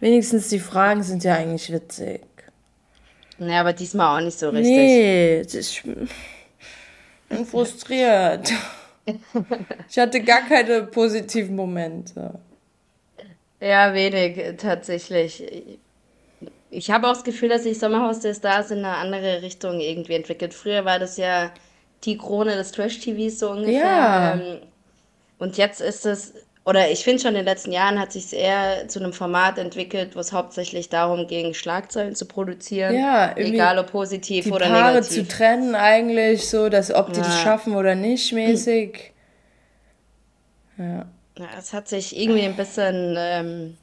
Wenigstens 0.00 0.48
die 0.48 0.58
Fragen 0.58 1.02
sind 1.02 1.24
ja 1.24 1.34
eigentlich 1.34 1.72
witzig. 1.72 2.20
Ja, 3.38 3.60
aber 3.60 3.72
diesmal 3.72 4.18
auch 4.18 4.24
nicht 4.24 4.38
so 4.38 4.50
richtig. 4.50 4.70
Nee, 4.70 5.40
ich 5.40 5.82
bin 5.82 7.46
frustriert. 7.46 8.52
ich 9.88 9.98
hatte 9.98 10.20
gar 10.20 10.42
keine 10.42 10.82
positiven 10.82 11.56
Momente. 11.56 12.38
Ja, 13.60 13.94
wenig 13.94 14.58
tatsächlich. 14.58 15.42
Ich 16.74 16.90
habe 16.90 17.08
auch 17.08 17.14
das 17.14 17.24
Gefühl, 17.24 17.48
dass 17.48 17.62
sich 17.62 17.78
Sommerhaus 17.78 18.20
der 18.20 18.34
Stars 18.34 18.70
in 18.70 18.78
eine 18.78 18.96
andere 18.96 19.42
Richtung 19.42 19.80
irgendwie 19.80 20.14
entwickelt. 20.14 20.54
Früher 20.54 20.84
war 20.84 20.98
das 20.98 21.16
ja 21.16 21.50
die 22.04 22.18
Krone 22.18 22.56
des 22.56 22.72
Trash-TVs 22.72 23.38
so 23.38 23.50
ungefähr. 23.50 23.80
Ja. 23.80 24.34
Ähm, 24.34 24.58
und 25.38 25.56
jetzt 25.56 25.80
ist 25.80 26.06
es 26.06 26.34
oder 26.66 26.90
ich 26.90 27.04
finde 27.04 27.20
schon 27.20 27.30
in 27.30 27.36
den 27.36 27.44
letzten 27.44 27.72
Jahren 27.72 28.00
hat 28.00 28.12
sich 28.12 28.32
eher 28.32 28.88
zu 28.88 28.98
einem 28.98 29.12
Format 29.12 29.58
entwickelt, 29.58 30.16
wo 30.16 30.20
es 30.20 30.32
hauptsächlich 30.32 30.88
darum 30.88 31.26
ging, 31.26 31.52
Schlagzeilen 31.52 32.14
zu 32.14 32.24
produzieren. 32.24 32.94
Ja, 32.94 33.36
egal 33.36 33.78
ob 33.78 33.92
positiv 33.92 34.46
die 34.46 34.50
oder 34.50 34.66
Paare 34.68 34.94
negativ. 34.94 35.28
zu 35.28 35.28
trennen 35.28 35.74
eigentlich, 35.74 36.48
so, 36.48 36.70
dass 36.70 36.92
ob 36.92 37.12
die 37.12 37.20
ja. 37.20 37.26
das 37.26 37.42
schaffen 37.42 37.76
oder 37.76 37.94
nicht 37.94 38.32
mäßig. 38.32 39.12
Ja. 40.78 41.06
ja. 41.38 41.46
Es 41.58 41.74
hat 41.74 41.86
sich 41.88 42.16
irgendwie 42.16 42.44
ein 42.44 42.56
bisschen, 42.56 43.14
ähm, 43.18 43.76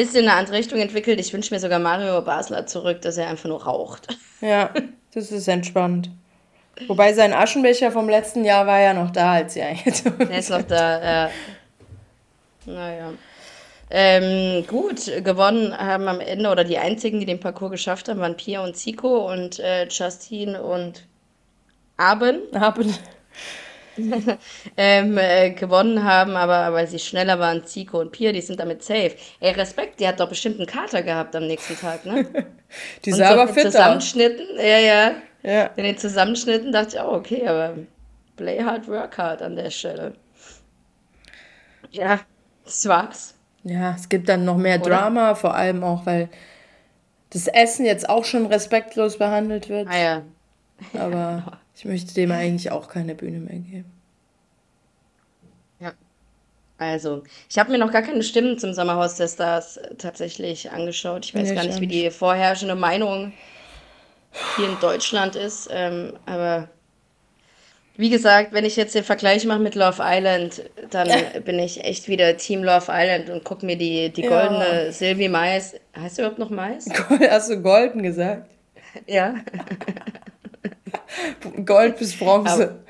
bisschen 0.00 0.24
in 0.24 0.28
eine 0.28 0.38
andere 0.38 0.56
Richtung 0.56 0.78
entwickelt. 0.78 1.20
Ich 1.20 1.32
wünsche 1.32 1.52
mir 1.52 1.60
sogar 1.60 1.78
Mario 1.78 2.22
Basler 2.22 2.66
zurück, 2.66 3.02
dass 3.02 3.16
er 3.16 3.28
einfach 3.28 3.48
nur 3.48 3.62
raucht. 3.62 4.08
Ja, 4.42 4.70
das 5.12 5.32
ist 5.32 5.48
entspannt. 5.48 6.08
Wobei 6.86 7.12
sein 7.12 7.34
Aschenbecher 7.34 7.92
vom 7.92 8.08
letzten 8.08 8.42
Jahr 8.42 8.66
war 8.66 8.80
ja 8.80 8.94
noch 8.94 9.10
da, 9.10 9.34
als 9.34 9.52
sie 9.52 9.60
eingezogen 9.60 10.30
Er 10.30 10.38
ist 10.38 10.48
noch 10.48 10.62
da, 10.62 11.02
ja. 11.02 11.30
Naja. 12.64 13.12
Ähm, 13.90 14.66
gut, 14.66 15.12
gewonnen 15.22 15.76
haben 15.76 16.08
am 16.08 16.20
Ende, 16.20 16.48
oder 16.48 16.64
die 16.64 16.78
einzigen, 16.78 17.20
die 17.20 17.26
den 17.26 17.38
Parcours 17.38 17.72
geschafft 17.72 18.08
haben, 18.08 18.20
waren 18.20 18.38
Pia 18.38 18.64
und 18.64 18.78
Zico 18.78 19.30
und 19.30 19.58
äh, 19.58 19.86
Justine 19.88 20.62
und 20.62 21.04
Aben. 21.98 22.40
Aben. 22.54 22.94
ähm, 24.76 25.18
äh, 25.18 25.50
gewonnen 25.50 26.04
haben, 26.04 26.36
aber 26.36 26.72
weil 26.72 26.86
sie 26.86 26.98
schneller 26.98 27.38
waren, 27.38 27.64
Zico 27.64 28.00
und 28.00 28.12
Pia, 28.12 28.32
die 28.32 28.40
sind 28.40 28.60
damit 28.60 28.82
safe. 28.82 29.12
Ey, 29.40 29.52
Respekt, 29.52 30.00
die 30.00 30.08
hat 30.08 30.20
doch 30.20 30.28
bestimmt 30.28 30.58
einen 30.58 30.66
Kater 30.66 31.02
gehabt 31.02 31.34
am 31.36 31.46
nächsten 31.46 31.76
Tag, 31.76 32.04
ne? 32.04 32.26
die 33.04 33.12
sah 33.12 33.30
aber 33.30 33.48
fit 33.48 33.64
Zusammenschnitten, 33.64 34.46
ja, 34.56 34.78
ja. 34.78 35.12
ja. 35.42 35.70
In 35.76 35.84
den 35.84 35.98
Zusammenschnitten 35.98 36.72
dachte 36.72 36.96
ich, 36.96 37.02
oh, 37.02 37.12
okay, 37.12 37.46
aber 37.46 37.74
play 38.36 38.62
hard, 38.62 38.88
work 38.88 39.18
hard 39.18 39.42
an 39.42 39.56
der 39.56 39.70
Stelle. 39.70 40.14
Ja, 41.90 42.20
das 42.64 42.86
war's. 42.86 43.34
Ja, 43.64 43.94
es 43.94 44.08
gibt 44.08 44.28
dann 44.28 44.44
noch 44.44 44.56
mehr 44.56 44.80
Oder? 44.80 44.90
Drama, 44.90 45.34
vor 45.34 45.54
allem 45.54 45.84
auch, 45.84 46.06
weil 46.06 46.28
das 47.30 47.46
Essen 47.46 47.84
jetzt 47.84 48.08
auch 48.08 48.24
schon 48.24 48.46
respektlos 48.46 49.18
behandelt 49.18 49.68
wird. 49.68 49.88
Ah 49.88 49.98
ja. 49.98 50.22
Aber 50.98 51.58
ich 51.80 51.86
möchte 51.86 52.12
dem 52.12 52.30
eigentlich 52.30 52.70
auch 52.70 52.88
keine 52.88 53.14
Bühne 53.14 53.38
mehr 53.38 53.58
geben. 53.58 53.90
Ja. 55.78 55.94
Also, 56.76 57.22
ich 57.48 57.58
habe 57.58 57.72
mir 57.72 57.78
noch 57.78 57.90
gar 57.90 58.02
keine 58.02 58.22
Stimmen 58.22 58.58
zum 58.58 58.74
Sommerhaus 58.74 59.14
der 59.14 59.28
Stars 59.28 59.80
tatsächlich 59.96 60.70
angeschaut. 60.70 61.24
Ich 61.24 61.34
weiß 61.34 61.48
nee, 61.48 61.54
gar 61.54 61.64
nicht, 61.64 61.80
wie 61.80 61.86
die 61.86 62.10
vorherrschende 62.10 62.74
Meinung 62.74 63.32
hier 64.56 64.68
in 64.68 64.78
Deutschland 64.78 65.36
ist. 65.36 65.70
Ähm, 65.72 66.18
aber 66.26 66.68
wie 67.96 68.10
gesagt, 68.10 68.52
wenn 68.52 68.66
ich 68.66 68.76
jetzt 68.76 68.94
den 68.94 69.04
Vergleich 69.04 69.46
mache 69.46 69.60
mit 69.60 69.74
Love 69.74 70.02
Island, 70.04 70.62
dann 70.90 71.08
bin 71.46 71.58
ich 71.58 71.82
echt 71.82 72.08
wieder 72.08 72.36
Team 72.36 72.62
Love 72.62 72.88
Island 72.90 73.30
und 73.30 73.42
gucke 73.42 73.64
mir 73.64 73.76
die, 73.76 74.10
die 74.10 74.20
goldene 74.20 74.84
ja. 74.84 74.92
Sylvie 74.92 75.30
Mais. 75.30 75.76
Heißt 75.96 76.18
du 76.18 76.22
überhaupt 76.22 76.38
noch 76.38 76.50
Mais? 76.50 76.84
Hast 77.30 77.48
du 77.48 77.62
golden 77.62 78.02
gesagt? 78.02 78.50
Ja. 79.06 79.36
Gold 81.64 81.98
bis 81.98 82.16
Bronze. 82.16 82.80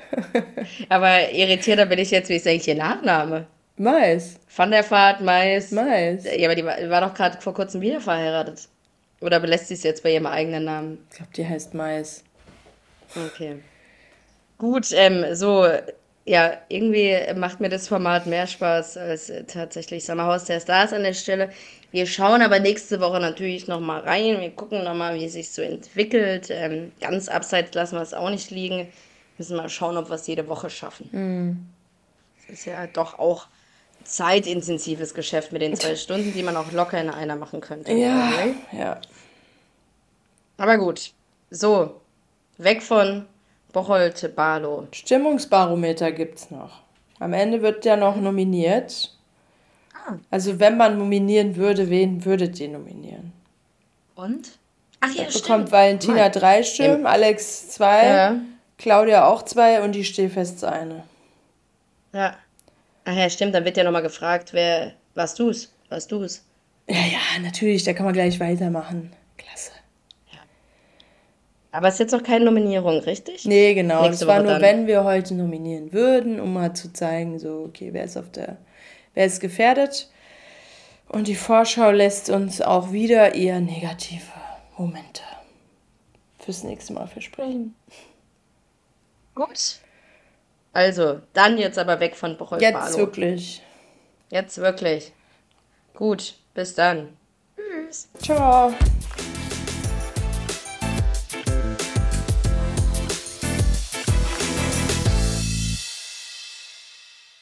Aber, 0.89 1.07
aber, 1.07 1.31
irritierter 1.31 1.85
bin 1.85 1.99
ich 1.99 2.11
jetzt, 2.11 2.29
wie 2.29 2.35
ist 2.35 2.47
eigentlich 2.47 2.67
ihr 2.67 2.75
Nachname? 2.75 3.47
Mais. 3.77 4.39
Van 4.55 4.71
der 4.71 4.89
Vaart, 4.89 5.21
Mais. 5.21 5.71
Mais. 5.71 6.25
Ja, 6.25 6.47
aber 6.47 6.55
die 6.55 6.65
war, 6.65 6.77
die 6.77 6.89
war 6.89 7.01
doch 7.01 7.13
gerade 7.13 7.39
vor 7.41 7.53
kurzem 7.53 7.81
wieder 7.81 7.99
verheiratet. 7.99 8.67
Oder 9.21 9.39
belässt 9.39 9.67
sie 9.67 9.75
es 9.75 9.83
jetzt 9.83 10.03
bei 10.03 10.13
ihrem 10.13 10.25
eigenen 10.25 10.65
Namen? 10.65 11.07
Ich 11.09 11.17
glaube, 11.17 11.31
die 11.35 11.47
heißt 11.47 11.73
Mais. 11.73 12.23
Okay. 13.15 13.57
Gut, 14.57 14.91
ähm, 14.93 15.33
so, 15.33 15.67
ja, 16.25 16.53
irgendwie 16.69 17.17
macht 17.35 17.59
mir 17.59 17.69
das 17.69 17.87
Format 17.87 18.27
mehr 18.27 18.45
Spaß 18.45 18.97
als 18.97 19.31
tatsächlich 19.47 20.05
Sommerhaus 20.05 20.45
der 20.45 20.59
Stars 20.59 20.93
an 20.93 21.03
der 21.03 21.13
Stelle. 21.13 21.51
Wir 21.91 22.05
schauen 22.05 22.41
aber 22.41 22.59
nächste 22.59 22.99
Woche 23.01 23.19
natürlich 23.19 23.67
nochmal 23.67 24.01
rein. 24.01 24.39
Wir 24.39 24.51
gucken 24.51 24.83
nochmal, 24.83 25.15
wie 25.15 25.25
es 25.25 25.33
sich 25.33 25.49
so 25.49 25.61
entwickelt. 25.61 26.47
Ähm, 26.49 26.91
ganz 27.01 27.27
abseits 27.27 27.73
lassen 27.73 27.95
wir 27.95 28.01
es 28.01 28.13
auch 28.13 28.29
nicht 28.29 28.51
liegen. 28.51 28.87
Müssen 29.37 29.57
mal 29.57 29.69
schauen, 29.69 29.97
ob 29.97 30.09
wir 30.09 30.15
es 30.15 30.27
jede 30.27 30.47
Woche 30.47 30.69
schaffen. 30.69 31.09
Mhm. 31.11 31.65
Das 32.47 32.59
ist 32.59 32.65
ja 32.65 32.87
doch 32.87 33.17
auch 33.17 33.47
zeitintensives 34.03 35.13
Geschäft 35.13 35.51
mit 35.51 35.61
den 35.61 35.75
zwei 35.75 35.95
Stunden, 35.95 36.33
die 36.33 36.43
man 36.43 36.55
auch 36.55 36.71
locker 36.71 36.99
in 36.99 37.09
einer 37.09 37.35
machen 37.35 37.61
könnte. 37.61 37.91
Ja, 37.93 38.31
ja. 38.71 39.01
Aber 40.57 40.77
gut, 40.77 41.11
so, 41.49 41.99
weg 42.57 42.83
von 42.83 43.25
Bocholt 43.71 44.35
Barlow. 44.35 44.87
Stimmungsbarometer 44.91 46.11
gibt's 46.11 46.51
noch. 46.51 46.81
Am 47.19 47.33
Ende 47.33 47.61
wird 47.61 47.85
ja 47.85 47.95
noch 47.95 48.15
nominiert. 48.15 49.15
Ah. 49.93 50.15
Also 50.29 50.59
wenn 50.59 50.77
man 50.77 50.97
nominieren 50.97 51.55
würde, 51.55 51.89
wen 51.89 52.25
würdet 52.25 52.59
ihr 52.59 52.69
nominieren? 52.69 53.31
Und? 54.15 54.57
Ach 54.99 55.13
ja, 55.13 55.23
da 55.23 55.31
bekommt 55.31 55.71
Valentina 55.71 56.23
Mann. 56.23 56.31
drei 56.31 56.63
Stimmen, 56.63 57.01
Im 57.01 57.05
Alex 57.05 57.69
zwei, 57.69 58.05
ja. 58.05 58.35
Claudia 58.77 59.27
auch 59.27 59.43
zwei 59.43 59.81
und 59.83 59.93
die 59.93 60.03
Stehfest 60.03 60.63
eine. 60.63 61.03
Ja. 62.13 62.35
Ach 63.05 63.15
ja, 63.15 63.29
stimmt, 63.29 63.55
dann 63.55 63.65
wird 63.65 63.77
ja 63.77 63.83
nochmal 63.83 64.03
gefragt, 64.03 64.53
wer, 64.53 64.93
was 65.15 65.33
du's, 65.33 65.71
was 65.89 66.07
du's. 66.07 66.43
Ja, 66.87 66.97
ja, 66.97 67.41
natürlich, 67.41 67.83
da 67.83 67.93
kann 67.93 68.05
man 68.05 68.13
gleich 68.13 68.39
weitermachen. 68.39 69.11
Aber 71.71 71.87
es 71.87 71.95
ist 71.95 71.99
jetzt 71.99 72.11
noch 72.11 72.23
keine 72.23 72.45
Nominierung, 72.45 72.99
richtig? 72.99 73.45
Nee, 73.45 73.73
genau. 73.73 74.03
Nächste 74.03 74.25
das 74.25 74.27
war 74.27 74.37
Woche 74.37 74.43
nur, 74.43 74.53
dann. 74.53 74.61
wenn 74.61 74.87
wir 74.87 75.03
heute 75.03 75.33
nominieren 75.35 75.93
würden, 75.93 76.39
um 76.39 76.53
mal 76.53 76.73
zu 76.73 76.91
zeigen, 76.91 77.39
so, 77.39 77.65
okay, 77.67 77.93
wer 77.93 78.03
ist 78.03 78.17
auf 78.17 78.29
der, 78.31 78.57
wer 79.13 79.25
ist 79.25 79.39
gefährdet. 79.39 80.09
Und 81.07 81.27
die 81.27 81.35
Vorschau 81.35 81.91
lässt 81.91 82.29
uns 82.29 82.61
auch 82.61 82.91
wieder 82.91 83.35
eher 83.35 83.59
negative 83.59 84.21
Momente 84.77 85.21
fürs 86.39 86.63
nächste 86.63 86.93
Mal 86.93 87.07
versprechen. 87.07 87.75
Gut. 89.35 89.79
Also, 90.73 91.21
dann 91.33 91.57
jetzt 91.57 91.77
aber 91.77 91.99
weg 91.99 92.15
von 92.15 92.37
Bräuch 92.37 92.61
Jetzt 92.61 92.97
wirklich. 92.97 93.61
Jetzt 94.29 94.57
wirklich. 94.57 95.11
Gut, 95.93 96.35
bis 96.53 96.75
dann. 96.75 97.17
Tschüss. 97.55 98.09
Ciao. 98.21 98.73